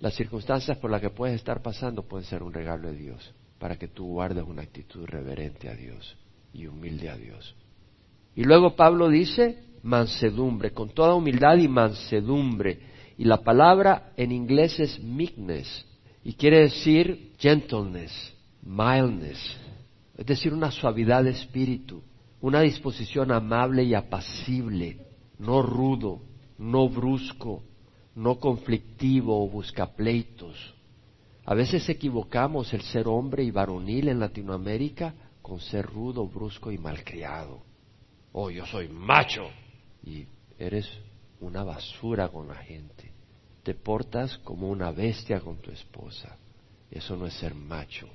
[0.00, 3.76] Las circunstancias por las que puedes estar pasando pueden ser un regalo de Dios, para
[3.76, 6.16] que tú guardes una actitud reverente a Dios
[6.52, 7.54] y humilde a Dios.
[8.34, 12.78] Y luego Pablo dice mansedumbre, con toda humildad y mansedumbre.
[13.18, 15.86] Y la palabra en inglés es meekness,
[16.24, 19.56] y quiere decir gentleness, mildness,
[20.16, 22.02] es decir, una suavidad de espíritu,
[22.40, 24.98] una disposición amable y apacible,
[25.38, 26.20] no rudo,
[26.58, 27.62] no brusco,
[28.14, 30.74] no conflictivo o buscapleitos.
[31.44, 36.78] A veces equivocamos el ser hombre y varonil en Latinoamérica con ser rudo, brusco y
[36.78, 37.62] malcriado.
[38.32, 39.48] Oh, yo soy macho.
[40.04, 40.26] Y
[40.58, 40.88] eres
[41.40, 43.12] una basura con la gente.
[43.62, 46.36] Te portas como una bestia con tu esposa.
[46.90, 48.08] Eso no es ser macho,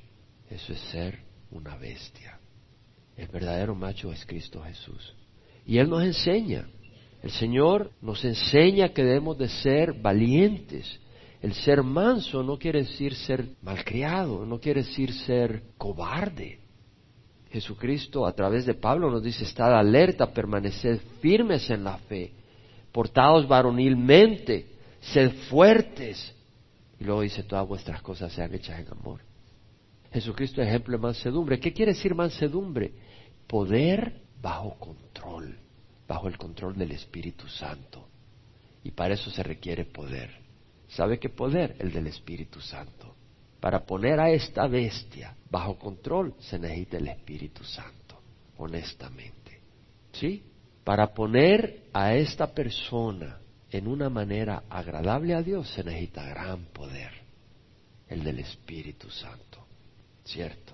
[0.50, 1.20] eso es ser
[1.52, 2.40] una bestia.
[3.16, 5.16] El verdadero macho es Cristo Jesús.
[5.66, 6.68] Y Él nos enseña
[7.22, 11.00] el Señor nos enseña que debemos de ser valientes.
[11.42, 16.60] El ser manso no quiere decir ser malcriado, no quiere decir ser cobarde.
[17.52, 22.32] Jesucristo a través de Pablo nos dice, estad alerta, permaneced firmes en la fe,
[22.92, 24.68] portaos varonilmente,
[25.02, 26.34] sed fuertes.
[27.00, 29.22] Y luego dice, todas vuestras cosas sean hechas en amor.
[30.12, 31.60] Jesucristo es ejemplo de mansedumbre.
[31.60, 32.92] ¿Qué quiere decir mansedumbre?
[33.48, 35.58] Poder bajo control
[36.08, 38.08] bajo el control del Espíritu Santo.
[38.84, 40.32] Y para eso se requiere poder.
[40.88, 41.76] ¿Sabe qué poder?
[41.80, 43.14] El del Espíritu Santo.
[43.60, 48.20] Para poner a esta bestia bajo control se necesita el Espíritu Santo,
[48.58, 49.62] honestamente.
[50.12, 50.44] ¿Sí?
[50.84, 57.12] Para poner a esta persona en una manera agradable a Dios se necesita gran poder,
[58.08, 59.66] el del Espíritu Santo.
[60.24, 60.74] ¿Cierto?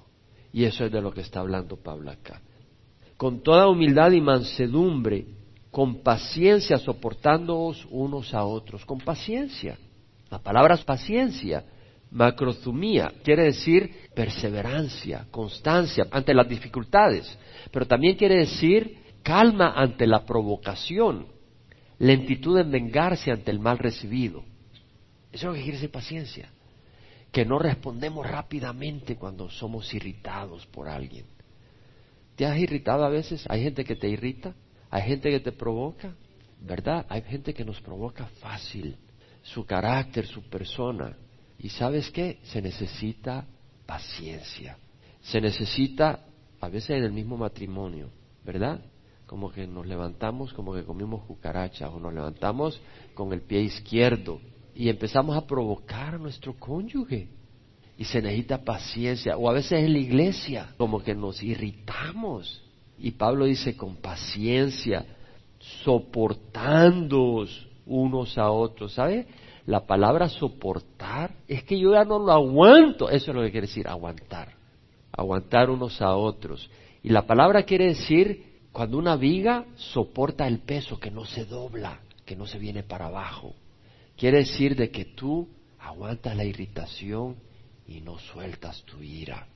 [0.51, 2.41] Y eso es de lo que está hablando Pablo acá
[3.23, 5.25] con toda humildad y mansedumbre,
[5.71, 9.77] con paciencia, soportándoos unos a otros, con paciencia.
[10.29, 11.63] La palabra es paciencia,
[12.13, 17.37] macrozumía, quiere decir perseverancia, constancia ante las dificultades,
[17.71, 21.27] pero también quiere decir calma ante la provocación,
[21.99, 24.43] lentitud en vengarse ante el mal recibido.
[25.31, 26.49] Eso es lo que quiere decir paciencia,
[27.31, 31.25] que no respondemos rápidamente cuando somos irritados por alguien
[32.35, 33.45] ¿Te has irritado a veces?
[33.49, 34.55] ¿Hay gente que te irrita?
[34.89, 36.15] ¿Hay gente que te provoca?
[36.59, 37.05] ¿Verdad?
[37.09, 38.97] Hay gente que nos provoca fácil.
[39.43, 41.15] Su carácter, su persona.
[41.63, 42.39] ¿Y sabes qué?
[42.43, 43.47] Se necesita
[43.85, 44.77] paciencia.
[45.21, 46.25] Se necesita,
[46.59, 48.09] a veces en el mismo matrimonio,
[48.43, 48.81] ¿verdad?
[49.25, 52.79] Como que nos levantamos como que comimos cucarachas o nos levantamos
[53.13, 54.41] con el pie izquierdo
[54.75, 57.29] y empezamos a provocar a nuestro cónyuge
[57.97, 59.37] y se necesita paciencia.
[59.37, 62.61] O a veces en la iglesia, como que nos irritamos.
[62.99, 65.05] Y Pablo dice con paciencia,
[65.85, 68.93] soportándoos unos a otros.
[68.93, 69.27] ¿Sabe?
[69.65, 73.09] La palabra soportar es que yo ya no lo aguanto.
[73.09, 74.53] Eso es lo que quiere decir aguantar.
[75.11, 76.69] Aguantar unos a otros.
[77.01, 81.99] Y la palabra quiere decir cuando una viga soporta el peso, que no se dobla,
[82.25, 83.53] que no se viene para abajo.
[84.17, 85.47] Quiere decir de que tú
[85.79, 87.35] aguantas la irritación
[87.87, 89.47] y no sueltas tu ira.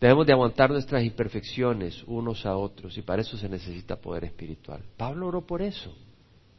[0.00, 4.82] Debemos de aguantar nuestras imperfecciones unos a otros y para eso se necesita poder espiritual.
[4.96, 5.94] Pablo oró por eso.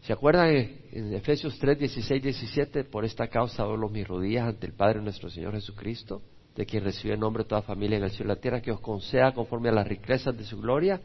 [0.07, 0.55] ¿Se acuerdan
[0.93, 2.85] en Efesios 3, 16, 17?
[2.85, 6.21] Por esta causa doblo mis rodillas ante el Padre nuestro Señor Jesucristo,
[6.55, 8.71] de quien recibe el nombre de toda familia en el cielo y la tierra, que
[8.71, 11.01] os conceda conforme a las riquezas de su gloria,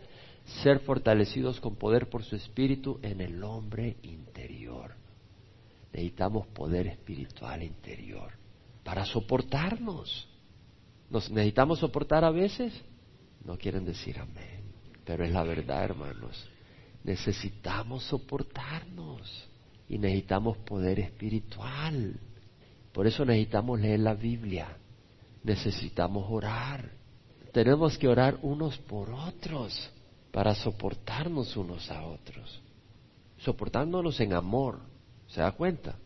[0.63, 4.95] ser fortalecidos con poder por su espíritu en el hombre interior.
[5.93, 8.31] Necesitamos poder espiritual interior
[8.85, 10.29] para soportarnos.
[11.11, 12.73] ¿Nos necesitamos soportar a veces?
[13.45, 14.63] No quieren decir amén,
[15.05, 16.52] pero es la verdad, hermanos.
[17.05, 19.49] Necesitamos soportarnos
[19.89, 22.19] y necesitamos poder espiritual.
[22.93, 24.77] Por eso necesitamos leer la Biblia,
[25.43, 26.91] necesitamos orar.
[27.53, 29.91] Tenemos que orar unos por otros
[30.31, 32.63] para soportarnos unos a otros,
[33.39, 34.81] soportándonos en amor.
[35.27, 35.97] ¿Se da cuenta?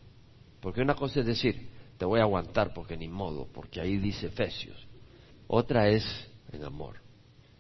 [0.60, 4.26] Porque una cosa es decir, te voy a aguantar porque ni modo, porque ahí dice
[4.26, 4.86] Efesios.
[5.46, 6.04] Otra es
[6.52, 6.96] en amor.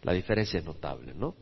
[0.02, 1.34] La diferencia es notable, ¿no?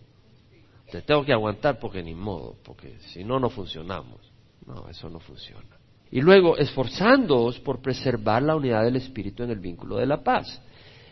[0.90, 4.20] Te tengo que aguantar porque ni modo, porque si no, no funcionamos.
[4.66, 5.76] No, eso no funciona.
[6.10, 10.62] Y luego, esforzándoos por preservar la unidad del Espíritu en el vínculo de la paz.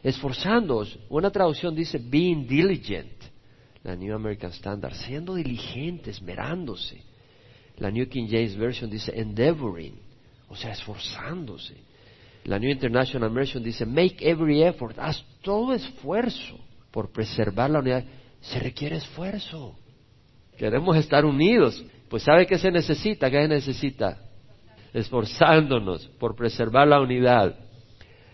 [0.02, 0.98] Esforzándoos.
[1.08, 3.12] Una traducción dice being diligent,
[3.82, 7.02] la New American Standard, siendo diligente, esmerándose.
[7.78, 9.98] La New King James Version dice endeavoring,
[10.48, 11.74] o sea, esforzándose.
[12.44, 16.58] La New International Version dice make every effort, haz todo esfuerzo
[16.90, 18.04] por preservar la unidad.
[18.42, 19.76] Se requiere esfuerzo.
[20.56, 21.82] Queremos estar unidos.
[22.08, 23.30] Pues ¿sabe qué se necesita?
[23.30, 24.18] ¿Qué se necesita?
[24.92, 27.56] Esforzándonos por preservar la unidad.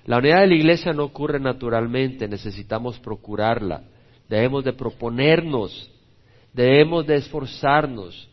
[0.04, 3.84] La unidad de la iglesia no ocurre naturalmente, necesitamos procurarla.
[4.28, 5.90] Debemos de proponernos,
[6.52, 8.28] debemos de esforzarnos.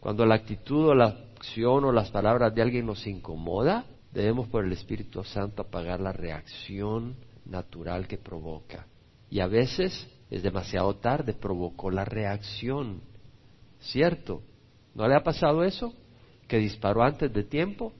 [0.00, 4.64] Cuando la actitud o la acción o las palabras de alguien nos incomoda, debemos por
[4.64, 8.86] el Espíritu Santo apagar la reacción natural que provoca.
[9.30, 13.00] Y a veces es demasiado tarde, provocó la reacción.
[13.80, 14.42] ¿Cierto?
[14.94, 15.94] ¿No le ha pasado eso?
[16.48, 17.92] Que disparó antes de tiempo.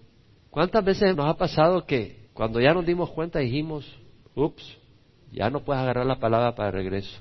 [0.50, 3.86] ¿Cuántas veces nos ha pasado que cuando ya nos dimos cuenta dijimos,
[4.34, 4.78] ups,
[5.30, 7.20] ya no puedes agarrar la palabra para regreso?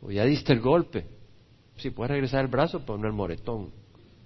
[0.00, 1.06] O ya diste el golpe.
[1.78, 3.70] Si puedes regresar el brazo, pon el moretón.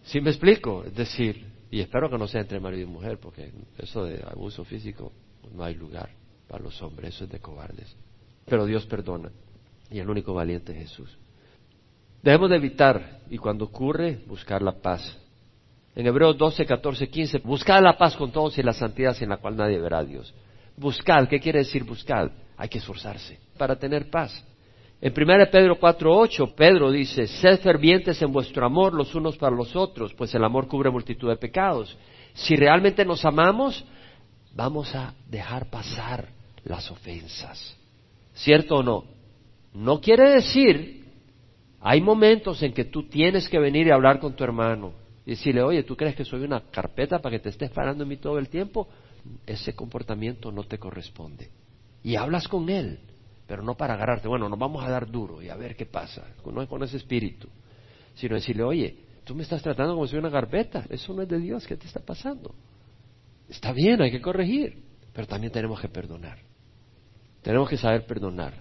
[0.05, 0.85] ¿Sí me explico?
[0.85, 4.65] Es decir, y espero que no sea entre marido y mujer, porque eso de abuso
[4.65, 5.13] físico
[5.55, 6.11] no hay lugar
[6.47, 7.97] para los hombres, eso es de cobardes.
[8.45, 9.31] Pero Dios perdona,
[9.91, 11.19] y el único valiente es Jesús.
[12.23, 15.19] Debemos de evitar, y cuando ocurre, buscar la paz.
[15.97, 19.39] En Hebreos 12, 14, 15, buscad la paz con todos y la santidad sin la
[19.39, 20.33] cual nadie verá a Dios.
[20.77, 22.31] Buscad, ¿qué quiere decir buscad?
[22.57, 24.45] Hay que esforzarse para tener paz.
[25.01, 29.75] En 1 Pedro 4.8, Pedro dice, sed fervientes en vuestro amor los unos para los
[29.75, 31.97] otros, pues el amor cubre multitud de pecados.
[32.35, 33.83] Si realmente nos amamos,
[34.55, 36.29] vamos a dejar pasar
[36.65, 37.77] las ofensas.
[38.35, 39.20] ¿Cierto o no?
[39.73, 41.05] No quiere decir,
[41.81, 44.93] hay momentos en que tú tienes que venir y hablar con tu hermano
[45.25, 48.09] y decirle, oye, ¿tú crees que soy una carpeta para que te estés parando en
[48.09, 48.89] mí todo el tiempo?
[49.47, 51.51] Ese comportamiento no te corresponde.
[52.03, 52.99] Y hablas con él
[53.51, 56.25] pero no para agarrarte, bueno, nos vamos a dar duro y a ver qué pasa,
[56.47, 57.49] no es con ese espíritu,
[58.15, 61.29] sino decirle, oye, tú me estás tratando como si fuera una carpeta, eso no es
[61.29, 62.55] de Dios, ¿qué te está pasando?
[63.49, 66.39] Está bien, hay que corregir, pero también tenemos que perdonar.
[67.43, 68.55] Tenemos que saber perdonar.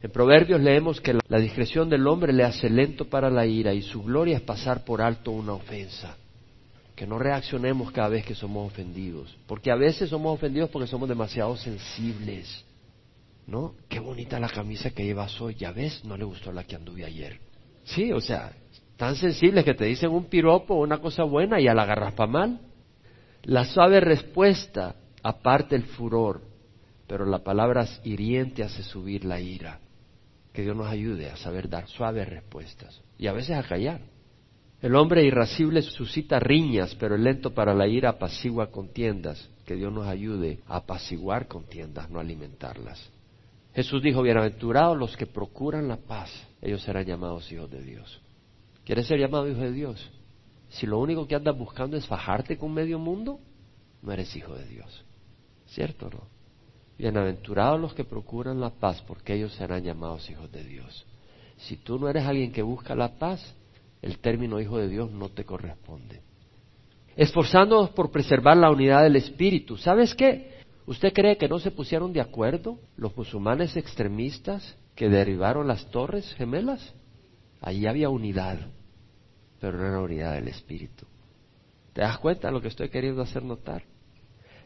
[0.00, 3.82] En Proverbios leemos que la discreción del hombre le hace lento para la ira y
[3.82, 6.16] su gloria es pasar por alto una ofensa.
[6.94, 11.08] Que no reaccionemos cada vez que somos ofendidos, porque a veces somos ofendidos porque somos
[11.08, 12.64] demasiado sensibles.
[13.48, 13.74] ¿no?
[13.88, 17.04] Qué bonita la camisa que llevas hoy, ya ves, no le gustó la que anduve
[17.04, 17.40] ayer.
[17.84, 18.52] Sí, o sea,
[18.96, 22.12] tan sensibles que te dicen un piropo o una cosa buena y ya la agarras
[22.12, 22.60] para mal.
[23.44, 26.42] La suave respuesta aparte el furor,
[27.06, 29.80] pero la palabra hiriente hace subir la ira.
[30.58, 34.00] Que Dios nos ayude a saber dar suaves respuestas y a veces a callar.
[34.82, 39.48] El hombre irascible suscita riñas, pero el lento para la ira apacigua contiendas.
[39.64, 43.08] Que Dios nos ayude a apaciguar contiendas, no alimentarlas.
[43.72, 46.28] Jesús dijo, bienaventurados los que procuran la paz,
[46.60, 48.20] ellos serán llamados hijos de Dios.
[48.84, 50.10] ¿Quieres ser llamado hijo de Dios?
[50.70, 53.38] Si lo único que andas buscando es fajarte con medio mundo,
[54.02, 55.04] no eres hijo de Dios.
[55.66, 56.37] ¿Cierto o no?
[56.98, 61.06] Bienaventurados los que procuran la paz, porque ellos serán llamados hijos de Dios.
[61.56, 63.54] Si tú no eres alguien que busca la paz,
[64.02, 66.20] el término hijo de Dios no te corresponde.
[67.16, 69.76] Esforzándonos por preservar la unidad del Espíritu.
[69.76, 70.58] ¿Sabes qué?
[70.86, 76.34] ¿Usted cree que no se pusieron de acuerdo los musulmanes extremistas que derribaron las torres
[76.34, 76.94] gemelas?
[77.60, 78.58] Allí había unidad,
[79.60, 81.06] pero no era unidad del espíritu.
[81.92, 83.84] ¿Te das cuenta de lo que estoy queriendo hacer notar?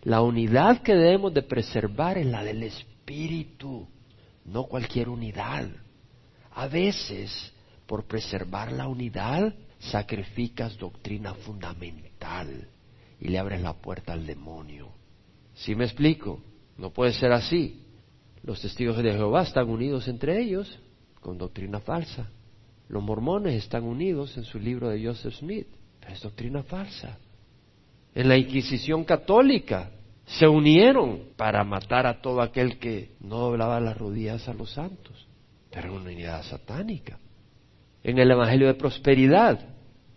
[0.02, 3.86] La unidad que debemos de preservar es la del espíritu,
[4.44, 5.68] no cualquier unidad.
[6.54, 7.52] A veces,
[7.86, 12.68] por preservar la unidad, sacrificas doctrina fundamental
[13.20, 14.88] y le abres la puerta al demonio.
[15.54, 16.40] Si me explico?
[16.76, 17.84] No puede ser así.
[18.42, 20.80] Los testigos de Jehová están unidos entre ellos
[21.20, 22.28] con doctrina falsa.
[22.88, 25.68] Los mormones están unidos en su libro de Joseph Smith,
[26.00, 27.18] pero es doctrina falsa.
[28.14, 29.90] En la Inquisición católica
[30.26, 35.26] se unieron para matar a todo aquel que no doblaba las rodillas a los santos,
[35.70, 37.18] pero una unidad satánica.
[38.02, 39.60] En el Evangelio de Prosperidad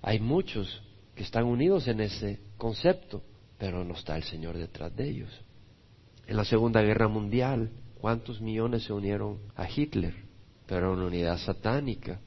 [0.01, 0.81] hay muchos
[1.15, 3.23] que están unidos en ese concepto
[3.57, 5.41] pero no está el Señor detrás de ellos.
[6.27, 10.13] En la Segunda Guerra Mundial, ¿cuántos millones se unieron a Hitler?
[10.67, 12.19] Pero una unidad satánica.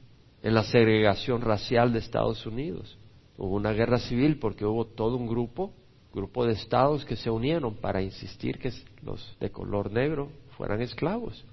[0.43, 2.97] En la segregación racial de Estados Unidos.
[3.39, 5.71] Hubo una guerra civil porque hubo todo un grupo,
[6.13, 8.69] grupo de estados que se unieron para insistir que
[9.01, 11.45] los de color negro fueran esclavos.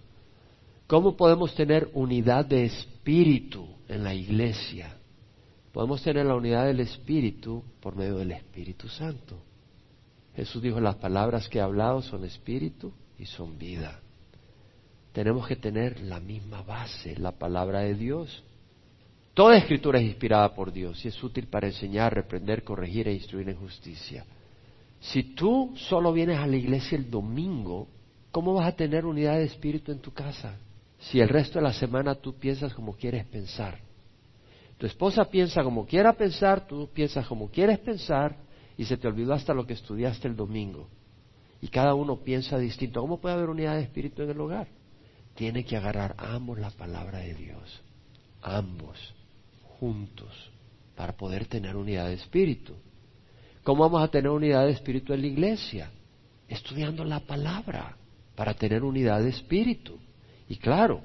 [0.88, 4.96] ¿Cómo podemos tener unidad de espíritu en la iglesia?
[5.72, 9.36] Podemos tener la unidad del Espíritu por medio del Espíritu Santo.
[10.34, 14.00] Jesús dijo, las palabras que he hablado son espíritu y son vida.
[15.12, 18.42] Tenemos que tener la misma base, la palabra de Dios.
[19.36, 23.46] Toda escritura es inspirada por Dios y es útil para enseñar, reprender, corregir e instruir
[23.50, 24.24] en justicia.
[24.98, 27.86] Si tú solo vienes a la iglesia el domingo,
[28.30, 30.56] ¿cómo vas a tener unidad de espíritu en tu casa?
[30.98, 33.78] Si el resto de la semana tú piensas como quieres pensar.
[34.78, 38.38] Tu esposa piensa como quiera pensar, tú piensas como quieres pensar
[38.78, 40.88] y se te olvidó hasta lo que estudiaste el domingo.
[41.60, 43.02] Y cada uno piensa distinto.
[43.02, 44.68] ¿Cómo puede haber unidad de espíritu en el hogar?
[45.34, 47.82] Tiene que agarrar ambos la palabra de Dios.
[48.40, 49.15] Ambos
[49.80, 50.50] juntos
[50.94, 52.74] para poder tener unidad de espíritu.
[53.62, 55.90] ¿Cómo vamos a tener unidad de espíritu en la iglesia?
[56.48, 57.96] Estudiando la palabra
[58.34, 59.98] para tener unidad de espíritu.
[60.48, 61.02] Y claro,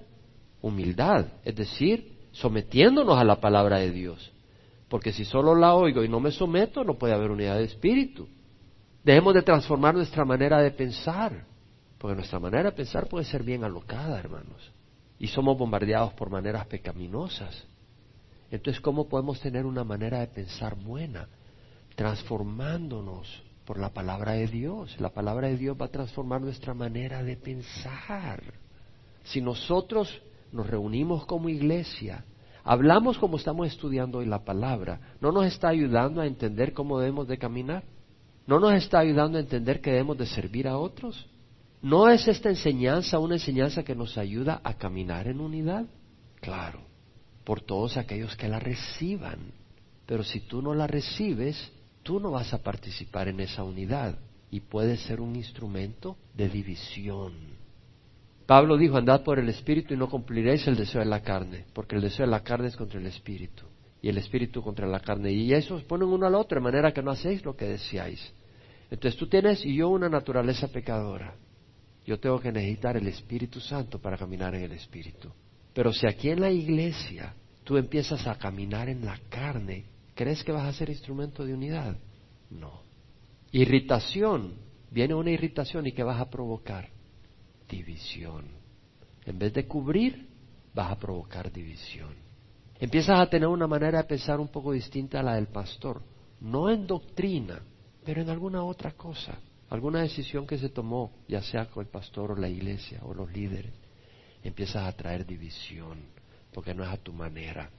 [0.61, 4.31] humildad, es decir, sometiéndonos a la palabra de Dios.
[4.87, 8.27] Porque si solo la oigo y no me someto, no puede haber unidad de espíritu.
[9.03, 11.45] Dejemos de transformar nuestra manera de pensar,
[11.97, 14.71] porque nuestra manera de pensar puede ser bien alocada, hermanos.
[15.17, 17.65] Y somos bombardeados por maneras pecaminosas.
[18.51, 21.29] Entonces, ¿cómo podemos tener una manera de pensar buena?
[21.95, 24.99] Transformándonos por la palabra de Dios.
[24.99, 28.43] La palabra de Dios va a transformar nuestra manera de pensar.
[29.23, 30.21] Si nosotros
[30.51, 32.25] nos reunimos como iglesia,
[32.65, 37.29] hablamos como estamos estudiando hoy la palabra, ¿no nos está ayudando a entender cómo debemos
[37.29, 37.83] de caminar?
[38.47, 41.29] ¿No nos está ayudando a entender que debemos de servir a otros?
[41.81, 45.85] ¿No es esta enseñanza una enseñanza que nos ayuda a caminar en unidad?
[46.41, 46.90] Claro
[47.43, 49.51] por todos aquellos que la reciban.
[50.05, 51.71] Pero si tú no la recibes,
[52.03, 54.17] tú no vas a participar en esa unidad
[54.49, 57.33] y puede ser un instrumento de división.
[58.45, 61.95] Pablo dijo, andad por el Espíritu y no cumpliréis el deseo de la carne, porque
[61.95, 63.65] el deseo de la carne es contra el Espíritu
[64.01, 65.31] y el Espíritu contra la carne.
[65.31, 68.33] Y esos ponen uno al otro de manera que no hacéis lo que deseáis.
[68.89, 71.35] Entonces tú tienes y yo una naturaleza pecadora.
[72.05, 75.31] Yo tengo que necesitar el Espíritu Santo para caminar en el Espíritu.
[75.73, 80.51] Pero si aquí en la iglesia tú empiezas a caminar en la carne, ¿crees que
[80.51, 81.95] vas a ser instrumento de unidad?
[82.49, 82.81] No.
[83.51, 84.55] Irritación.
[84.89, 86.89] Viene una irritación y ¿qué vas a provocar?
[87.69, 88.45] División.
[89.25, 90.27] En vez de cubrir,
[90.73, 92.13] vas a provocar división.
[92.77, 96.01] Empiezas a tener una manera de pensar un poco distinta a la del pastor.
[96.41, 97.61] No en doctrina,
[98.03, 99.39] pero en alguna otra cosa.
[99.69, 103.31] Alguna decisión que se tomó, ya sea con el pastor o la iglesia o los
[103.31, 103.80] líderes
[104.43, 105.99] empiezas a traer división,
[106.53, 107.69] porque no es a tu manera,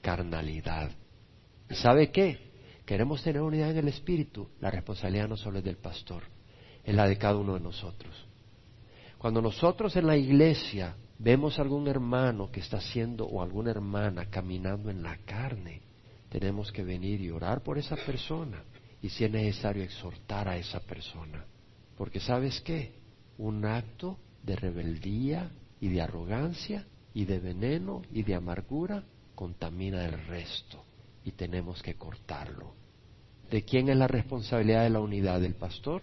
[0.00, 0.90] carnalidad.
[1.68, 2.48] ¿Y sabe qué?
[2.86, 6.22] Queremos tener unidad en el espíritu, la responsabilidad no solo es del pastor,
[6.82, 8.26] es la de cada uno de nosotros.
[9.18, 14.26] Cuando nosotros en la iglesia vemos a algún hermano que está haciendo o alguna hermana
[14.30, 15.82] caminando en la carne,
[16.28, 18.62] tenemos que venir y orar por esa persona
[19.02, 21.44] y si es necesario exhortar a esa persona.
[21.96, 22.92] Porque sabes qué?
[23.38, 25.50] Un acto de rebeldía
[25.80, 29.04] y de arrogancia y de veneno y de amargura
[29.34, 30.84] contamina el resto
[31.24, 32.74] y tenemos que cortarlo.
[33.50, 35.40] ¿De quién es la responsabilidad de la unidad?
[35.40, 36.02] ¿Del pastor?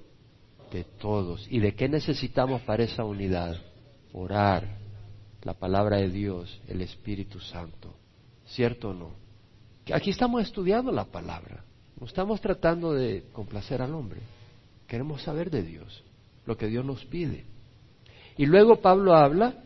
[0.71, 1.47] De todos.
[1.49, 3.55] ¿Y de qué necesitamos para esa unidad?
[4.13, 4.78] Orar,
[5.43, 7.93] la palabra de Dios, el Espíritu Santo.
[8.45, 9.11] ¿Cierto o no?
[9.93, 11.63] Aquí estamos estudiando la palabra.
[11.99, 14.21] No estamos tratando de complacer al hombre.
[14.88, 16.03] Queremos saber de Dios,
[16.45, 17.45] lo que Dios nos pide.
[18.38, 19.63] Y luego Pablo habla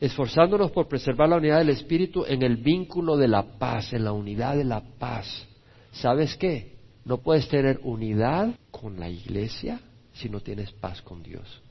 [0.00, 4.12] esforzándonos por preservar la unidad del Espíritu en el vínculo de la paz, en la
[4.12, 5.46] unidad de la paz.
[5.92, 6.76] ¿Sabes qué?
[7.04, 9.80] No puedes tener unidad con la iglesia
[10.12, 11.62] si no tienes paz con Dios.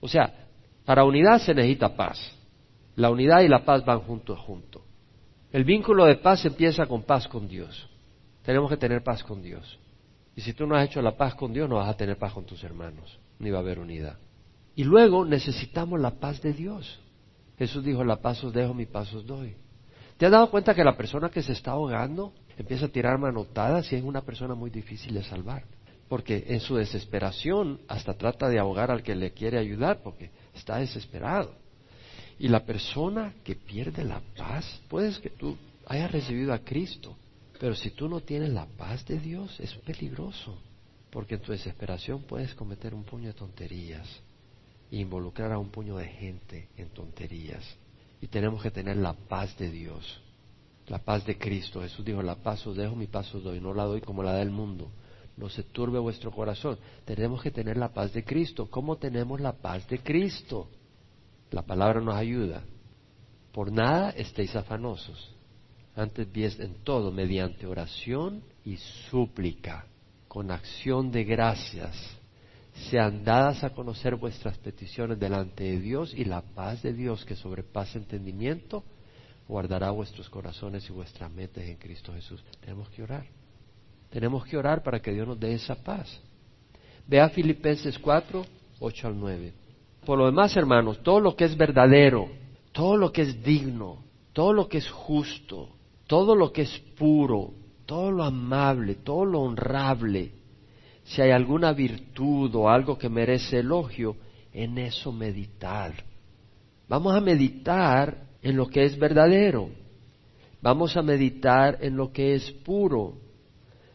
[0.00, 0.48] O sea,
[0.84, 2.18] para unidad se necesita paz.
[2.96, 4.82] La unidad y la paz van junto a junto.
[5.52, 7.88] El vínculo de paz empieza con paz con Dios.
[8.42, 9.78] Tenemos que tener paz con Dios.
[10.34, 12.32] Y si tú no has hecho la paz con Dios, no vas a tener paz
[12.32, 14.16] con tus hermanos, ni va a haber unidad.
[14.74, 17.00] Y luego necesitamos la paz de Dios.
[17.60, 19.54] Jesús dijo, la paz os dejo, mi paz os doy.
[20.16, 23.92] ¿Te has dado cuenta que la persona que se está ahogando empieza a tirar manotadas
[23.92, 25.64] y es una persona muy difícil de salvar?
[26.08, 30.78] Porque en su desesperación hasta trata de ahogar al que le quiere ayudar porque está
[30.78, 31.52] desesperado.
[32.38, 35.54] Y la persona que pierde la paz, puedes que tú
[35.84, 37.14] hayas recibido a Cristo,
[37.58, 40.56] pero si tú no tienes la paz de Dios, es peligroso,
[41.10, 44.08] porque en tu desesperación puedes cometer un puño de tonterías
[44.98, 47.64] involucrar a un puño de gente en tonterías.
[48.20, 50.20] Y tenemos que tener la paz de Dios,
[50.88, 51.80] la paz de Cristo.
[51.80, 54.32] Jesús dijo, la paz os dejo, mi paz os doy, no la doy como la
[54.32, 54.90] da el mundo.
[55.36, 56.78] No se turbe vuestro corazón.
[57.04, 58.68] Tenemos que tener la paz de Cristo.
[58.68, 60.68] ¿Cómo tenemos la paz de Cristo?
[61.50, 62.62] La palabra nos ayuda.
[63.52, 65.34] Por nada estéis afanosos.
[65.96, 68.76] Antes bien en todo, mediante oración y
[69.10, 69.86] súplica,
[70.28, 71.96] con acción de gracias,
[72.72, 77.36] sean dadas a conocer vuestras peticiones delante de Dios y la paz de Dios que
[77.36, 78.84] sobrepasa entendimiento,
[79.48, 82.42] guardará vuestros corazones y vuestras mentes en Cristo Jesús.
[82.60, 83.26] Tenemos que orar.
[84.10, 86.20] Tenemos que orar para que Dios nos dé esa paz.
[87.06, 88.44] Vea Filipenses 4,
[88.78, 89.52] 8 al 9.
[90.04, 92.28] Por lo demás, hermanos, todo lo que es verdadero,
[92.72, 94.02] todo lo que es digno,
[94.32, 95.70] todo lo que es justo,
[96.06, 97.52] todo lo que es puro,
[97.86, 100.32] todo lo amable, todo lo honrable,
[101.10, 104.14] si hay alguna virtud o algo que merece elogio,
[104.52, 105.92] en eso meditar.
[106.88, 109.70] Vamos a meditar en lo que es verdadero.
[110.62, 113.14] Vamos a meditar en lo que es puro.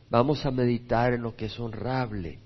[0.10, 2.40] Vamos a meditar en lo que es honrable.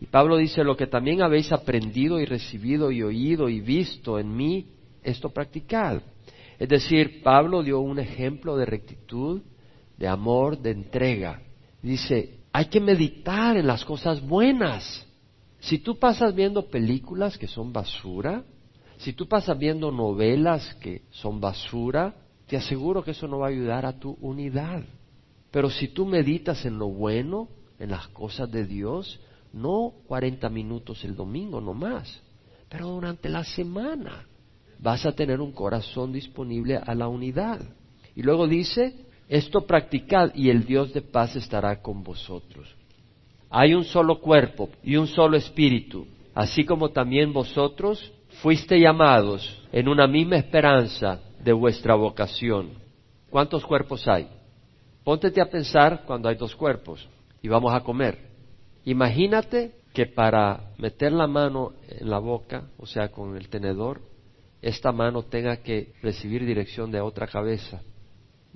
[0.00, 4.36] Y Pablo dice, lo que también habéis aprendido y recibido y oído y visto en
[4.36, 4.68] mí,
[5.02, 6.00] esto practicad.
[6.60, 9.42] Es decir, Pablo dio un ejemplo de rectitud,
[9.98, 11.42] de amor, de entrega.
[11.82, 15.06] Dice, hay que meditar en las cosas buenas.
[15.60, 18.44] Si tú pasas viendo películas que son basura,
[18.96, 22.14] si tú pasas viendo novelas que son basura,
[22.46, 24.82] te aseguro que eso no va a ayudar a tu unidad.
[25.50, 29.20] Pero si tú meditas en lo bueno, en las cosas de Dios,
[29.52, 32.22] no 40 minutos el domingo, no más,
[32.70, 34.24] pero durante la semana
[34.78, 37.60] vas a tener un corazón disponible a la unidad.
[38.14, 42.72] Y luego dice, esto practicad y el Dios de paz estará con vosotros.
[43.50, 48.12] Hay un solo cuerpo y un solo espíritu, así como también vosotros
[48.42, 52.70] fuiste llamados en una misma esperanza de vuestra vocación.
[53.30, 54.28] ¿Cuántos cuerpos hay?
[55.02, 57.08] Póntete a pensar cuando hay dos cuerpos
[57.42, 58.30] y vamos a comer.
[58.84, 64.02] Imagínate que para meter la mano en la boca, o sea, con el tenedor,
[64.62, 67.82] esta mano tenga que recibir dirección de otra cabeza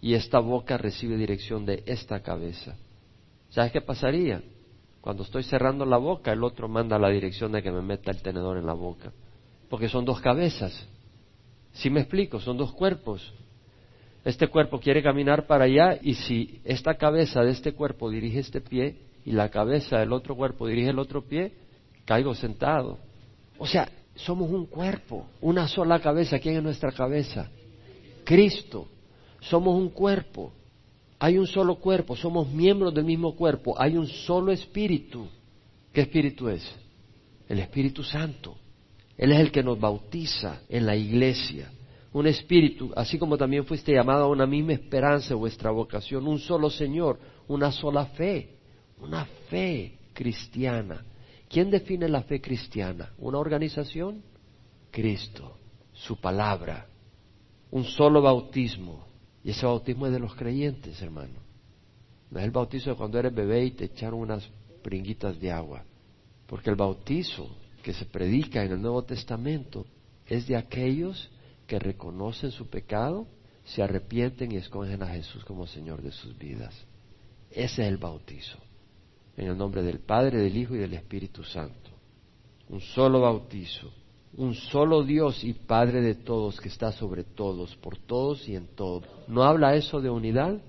[0.00, 2.76] y esta boca recibe dirección de esta cabeza.
[3.50, 4.42] ¿Sabes qué pasaría?
[5.00, 8.22] Cuando estoy cerrando la boca, el otro manda la dirección de que me meta el
[8.22, 9.12] tenedor en la boca
[9.70, 10.86] porque son dos cabezas.
[11.72, 13.32] Si me explico, son dos cuerpos.
[14.24, 18.60] Este cuerpo quiere caminar para allá y si esta cabeza de este cuerpo dirige este
[18.60, 21.52] pie y la cabeza del otro cuerpo dirige el otro pie,
[22.04, 22.98] caigo sentado.
[23.56, 26.40] O sea, somos un cuerpo, una sola cabeza.
[26.40, 27.48] ¿Quién es nuestra cabeza?
[28.24, 28.88] Cristo.
[29.40, 30.52] Somos un cuerpo.
[31.18, 33.74] Hay un solo cuerpo, somos miembros del mismo cuerpo.
[33.78, 35.26] Hay un solo espíritu.
[35.92, 36.62] ¿Qué espíritu es?
[37.48, 38.56] El Espíritu Santo.
[39.18, 41.70] Él es el que nos bautiza en la iglesia.
[42.12, 46.70] Un espíritu, así como también fuiste llamado a una misma esperanza vuestra vocación, un solo
[46.70, 48.56] Señor, una sola fe,
[48.98, 51.04] una fe cristiana.
[51.48, 53.10] ¿Quién define la fe cristiana?
[53.18, 54.22] ¿Una organización?
[54.90, 55.56] Cristo,
[55.92, 56.86] su palabra,
[57.70, 59.09] un solo bautismo.
[59.42, 61.40] Y ese bautismo es de los creyentes, hermano.
[62.30, 64.48] No es el bautizo de cuando eres bebé y te echaron unas
[64.82, 65.84] pringuitas de agua.
[66.46, 67.48] Porque el bautizo
[67.82, 69.86] que se predica en el Nuevo Testamento
[70.26, 71.30] es de aquellos
[71.66, 73.26] que reconocen su pecado,
[73.64, 76.74] se arrepienten y escogen a Jesús como Señor de sus vidas.
[77.50, 78.58] Ese es el bautizo.
[79.36, 81.90] En el nombre del Padre, del Hijo y del Espíritu Santo.
[82.68, 83.92] Un solo bautizo.
[84.34, 88.68] Un solo Dios y Padre de todos que está sobre todos, por todos y en
[88.68, 89.02] todo.
[89.26, 90.60] ¿No habla eso de unidad?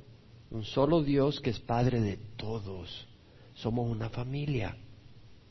[0.50, 3.08] Un solo Dios que es Padre de todos.
[3.54, 4.76] Somos una familia.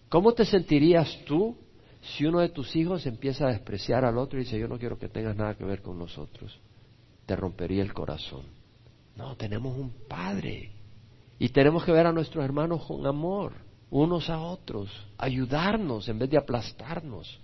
[0.09, 1.57] ¿Cómo te sentirías tú
[2.01, 4.99] si uno de tus hijos empieza a despreciar al otro y dice, yo no quiero
[4.99, 6.59] que tengas nada que ver con nosotros?
[7.27, 8.43] Te rompería el corazón.
[9.17, 10.73] No, tenemos un Padre.
[11.39, 13.53] Y tenemos que ver a nuestros hermanos con amor,
[13.91, 17.41] unos a otros, ayudarnos en vez de aplastarnos,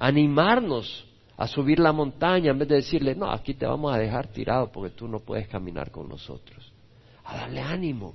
[0.00, 4.28] animarnos a subir la montaña en vez de decirle, no, aquí te vamos a dejar
[4.28, 6.72] tirado porque tú no puedes caminar con nosotros.
[7.24, 8.14] A darle ánimo.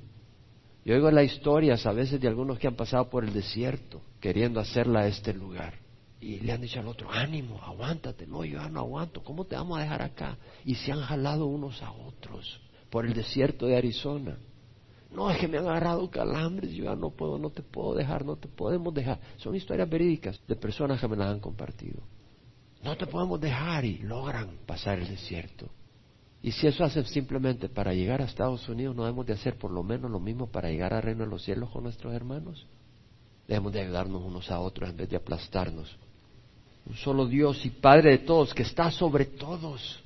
[0.84, 4.60] Yo oigo las historias a veces de algunos que han pasado por el desierto queriendo
[4.60, 5.76] hacerla a este lugar.
[6.20, 8.26] Y le han dicho al otro, ánimo, aguántate.
[8.26, 9.24] No, yo ya no aguanto.
[9.24, 10.38] ¿Cómo te vamos a dejar acá?
[10.64, 14.38] Y se han jalado unos a otros por el desierto de Arizona.
[15.12, 18.26] No, es que me han agarrado calambres, yo ya no puedo, no te puedo dejar,
[18.26, 19.20] no te podemos dejar.
[19.38, 22.02] Son historias verídicas de personas que me las han compartido.
[22.84, 25.70] No te podemos dejar y logran pasar el desierto.
[26.42, 29.72] Y si eso hace simplemente para llegar a Estados Unidos, ¿no debemos de hacer por
[29.72, 32.68] lo menos lo mismo para llegar al reino de los cielos con nuestros hermanos?
[33.48, 35.98] Debemos de ayudarnos unos a otros en vez de aplastarnos.
[36.86, 40.04] Un solo Dios y Padre de todos, que está sobre todos.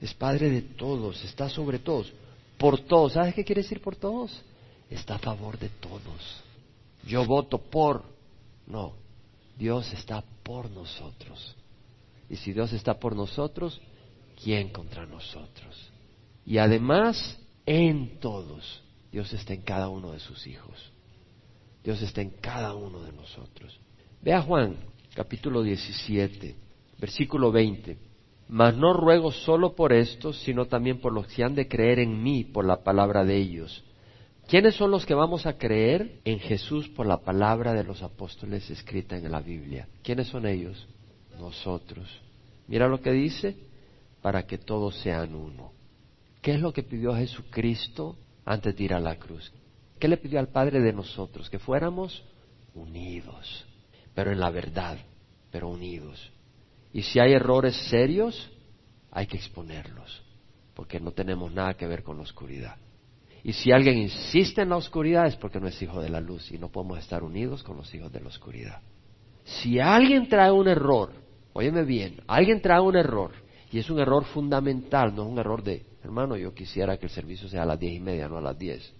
[0.00, 2.10] Es Padre de todos, está sobre todos.
[2.58, 3.14] Por todos.
[3.14, 4.42] ¿Sabes qué quiere decir por todos?
[4.90, 6.42] Está a favor de todos.
[7.06, 8.04] Yo voto por.
[8.66, 8.94] No,
[9.56, 11.56] Dios está por nosotros.
[12.28, 13.80] Y si Dios está por nosotros,
[14.42, 15.90] ¿quién contra nosotros?
[16.46, 18.82] Y además en todos.
[19.10, 20.92] Dios está en cada uno de sus hijos.
[21.84, 23.78] Dios está en cada uno de nosotros.
[24.22, 24.76] Vea Juan,
[25.14, 26.56] capítulo 17,
[26.98, 28.11] versículo 20.
[28.52, 32.22] Mas no ruego solo por estos, sino también por los que han de creer en
[32.22, 33.82] mí por la palabra de ellos.
[34.46, 38.68] ¿Quiénes son los que vamos a creer en Jesús por la palabra de los apóstoles
[38.68, 39.88] escrita en la Biblia?
[40.02, 40.86] ¿Quiénes son ellos?
[41.38, 42.06] Nosotros.
[42.68, 43.56] Mira lo que dice,
[44.20, 45.72] para que todos sean uno.
[46.42, 49.50] ¿Qué es lo que pidió Jesucristo antes de ir a la cruz?
[49.98, 51.48] ¿Qué le pidió al Padre de nosotros?
[51.48, 52.22] Que fuéramos
[52.74, 53.64] unidos,
[54.14, 54.98] pero en la verdad,
[55.50, 56.31] pero unidos.
[56.92, 58.50] Y si hay errores serios,
[59.10, 60.22] hay que exponerlos,
[60.74, 62.76] porque no tenemos nada que ver con la oscuridad.
[63.44, 66.50] Y si alguien insiste en la oscuridad es porque no es hijo de la luz
[66.52, 68.80] y no podemos estar unidos con los hijos de la oscuridad.
[69.44, 71.12] Si alguien trae un error,
[71.52, 73.32] óyeme bien, alguien trae un error
[73.72, 77.10] y es un error fundamental, no es un error de, hermano, yo quisiera que el
[77.10, 78.92] servicio sea a las diez y media, no a las diez.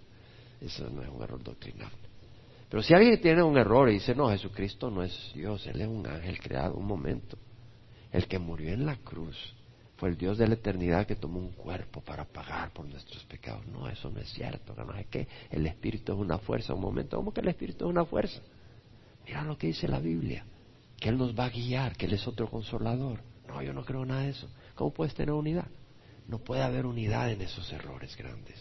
[0.60, 1.90] Eso no es un error doctrinal.
[2.68, 5.88] Pero si alguien tiene un error y dice, no, Jesucristo no es Dios, Él es
[5.88, 7.36] un ángel creado, un momento.
[8.12, 9.36] El que murió en la cruz
[9.96, 13.66] fue el Dios de la eternidad que tomó un cuerpo para pagar por nuestros pecados.
[13.66, 17.16] No, eso no es cierto, no es que el Espíritu es una fuerza, un momento,
[17.16, 18.40] ¿cómo que el Espíritu es una fuerza?
[19.24, 20.44] Mira lo que dice la Biblia,
[20.98, 23.20] que Él nos va a guiar, que Él es otro consolador.
[23.48, 24.48] No, yo no creo nada de eso.
[24.74, 25.68] ¿Cómo puedes tener unidad?
[26.26, 28.60] No puede haber unidad en esos errores grandes.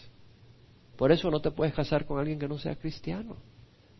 [0.96, 3.36] Por eso no te puedes casar con alguien que no sea cristiano.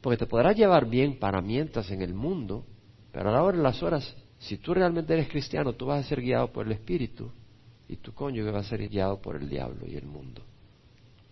[0.01, 2.65] Porque te podrás llevar bien para mientras en el mundo,
[3.13, 6.09] pero a la hora de las horas, si tú realmente eres cristiano, tú vas a
[6.09, 7.31] ser guiado por el Espíritu
[7.89, 10.43] y tu cónyuge va a ser guiado por el diablo y el mundo.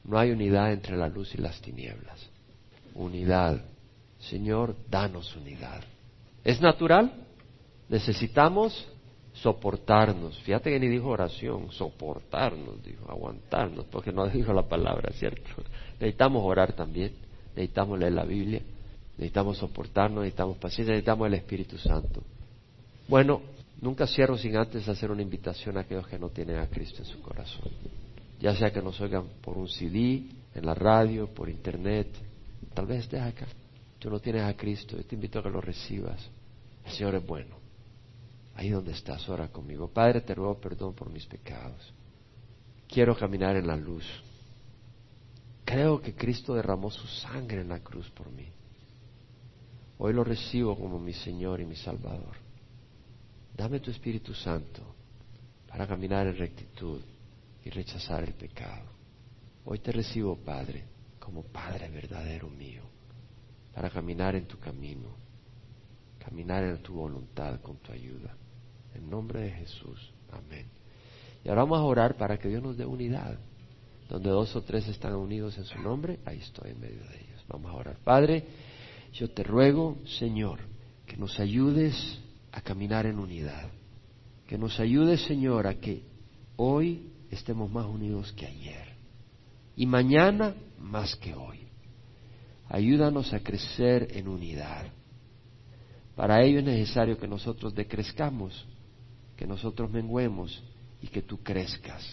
[0.04, 2.30] No hay unidad entre la luz y las tinieblas.
[2.94, 3.64] Unidad.
[4.20, 5.82] Señor, danos unidad.
[6.44, 7.12] ¿Es natural?
[7.88, 8.86] Necesitamos
[9.32, 10.38] soportarnos.
[10.40, 15.50] Fíjate que ni dijo oración, soportarnos, dijo, aguantarnos, porque no dijo la palabra, ¿cierto?
[15.98, 17.12] Necesitamos orar también,
[17.56, 18.62] necesitamos leer la Biblia,
[19.16, 22.22] necesitamos soportarnos, necesitamos paciencia, necesitamos el Espíritu Santo.
[23.10, 23.42] Bueno,
[23.80, 27.06] nunca cierro sin antes hacer una invitación a aquellos que no tienen a Cristo en
[27.06, 27.68] su corazón.
[28.38, 32.06] Ya sea que nos oigan por un CD, en la radio, por internet,
[32.72, 33.48] tal vez estés acá.
[33.98, 36.24] Tú no tienes a Cristo, yo te invito a que lo recibas.
[36.86, 37.56] El Señor es bueno.
[38.54, 39.88] Ahí donde estás, ora conmigo.
[39.88, 41.92] Padre, te ruego perdón por mis pecados.
[42.86, 44.04] Quiero caminar en la luz.
[45.64, 48.46] Creo que Cristo derramó su sangre en la cruz por mí.
[49.98, 52.49] Hoy lo recibo como mi Señor y mi Salvador.
[53.60, 54.80] Dame tu Espíritu Santo
[55.68, 56.98] para caminar en rectitud
[57.62, 58.88] y rechazar el pecado.
[59.66, 60.84] Hoy te recibo, Padre,
[61.18, 62.80] como Padre verdadero mío,
[63.74, 65.10] para caminar en tu camino,
[66.18, 68.34] caminar en tu voluntad con tu ayuda.
[68.94, 70.10] En nombre de Jesús.
[70.32, 70.66] Amén.
[71.44, 73.38] Y ahora vamos a orar para que Dios nos dé unidad.
[74.08, 77.44] Donde dos o tres están unidos en su nombre, ahí estoy en medio de ellos.
[77.46, 77.98] Vamos a orar.
[78.02, 78.42] Padre,
[79.12, 80.60] yo te ruego, Señor,
[81.04, 82.20] que nos ayudes
[82.52, 83.70] a caminar en unidad.
[84.46, 86.02] Que nos ayudes, Señor, a que
[86.56, 88.88] hoy estemos más unidos que ayer.
[89.76, 91.60] Y mañana más que hoy.
[92.68, 94.86] Ayúdanos a crecer en unidad.
[96.16, 98.66] Para ello es necesario que nosotros decrezcamos
[99.40, 100.62] que nosotros menguemos
[101.00, 102.04] y que tú crezcas.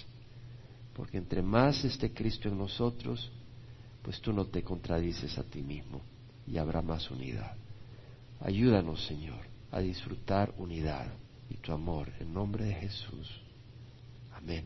[0.94, 3.30] Porque entre más esté Cristo en nosotros,
[4.02, 6.00] pues tú no te contradices a ti mismo
[6.48, 7.58] y habrá más unidad.
[8.40, 11.08] Ayúdanos, Señor, a disfrutar unidad
[11.50, 13.47] y tu amor en nombre de Jesús.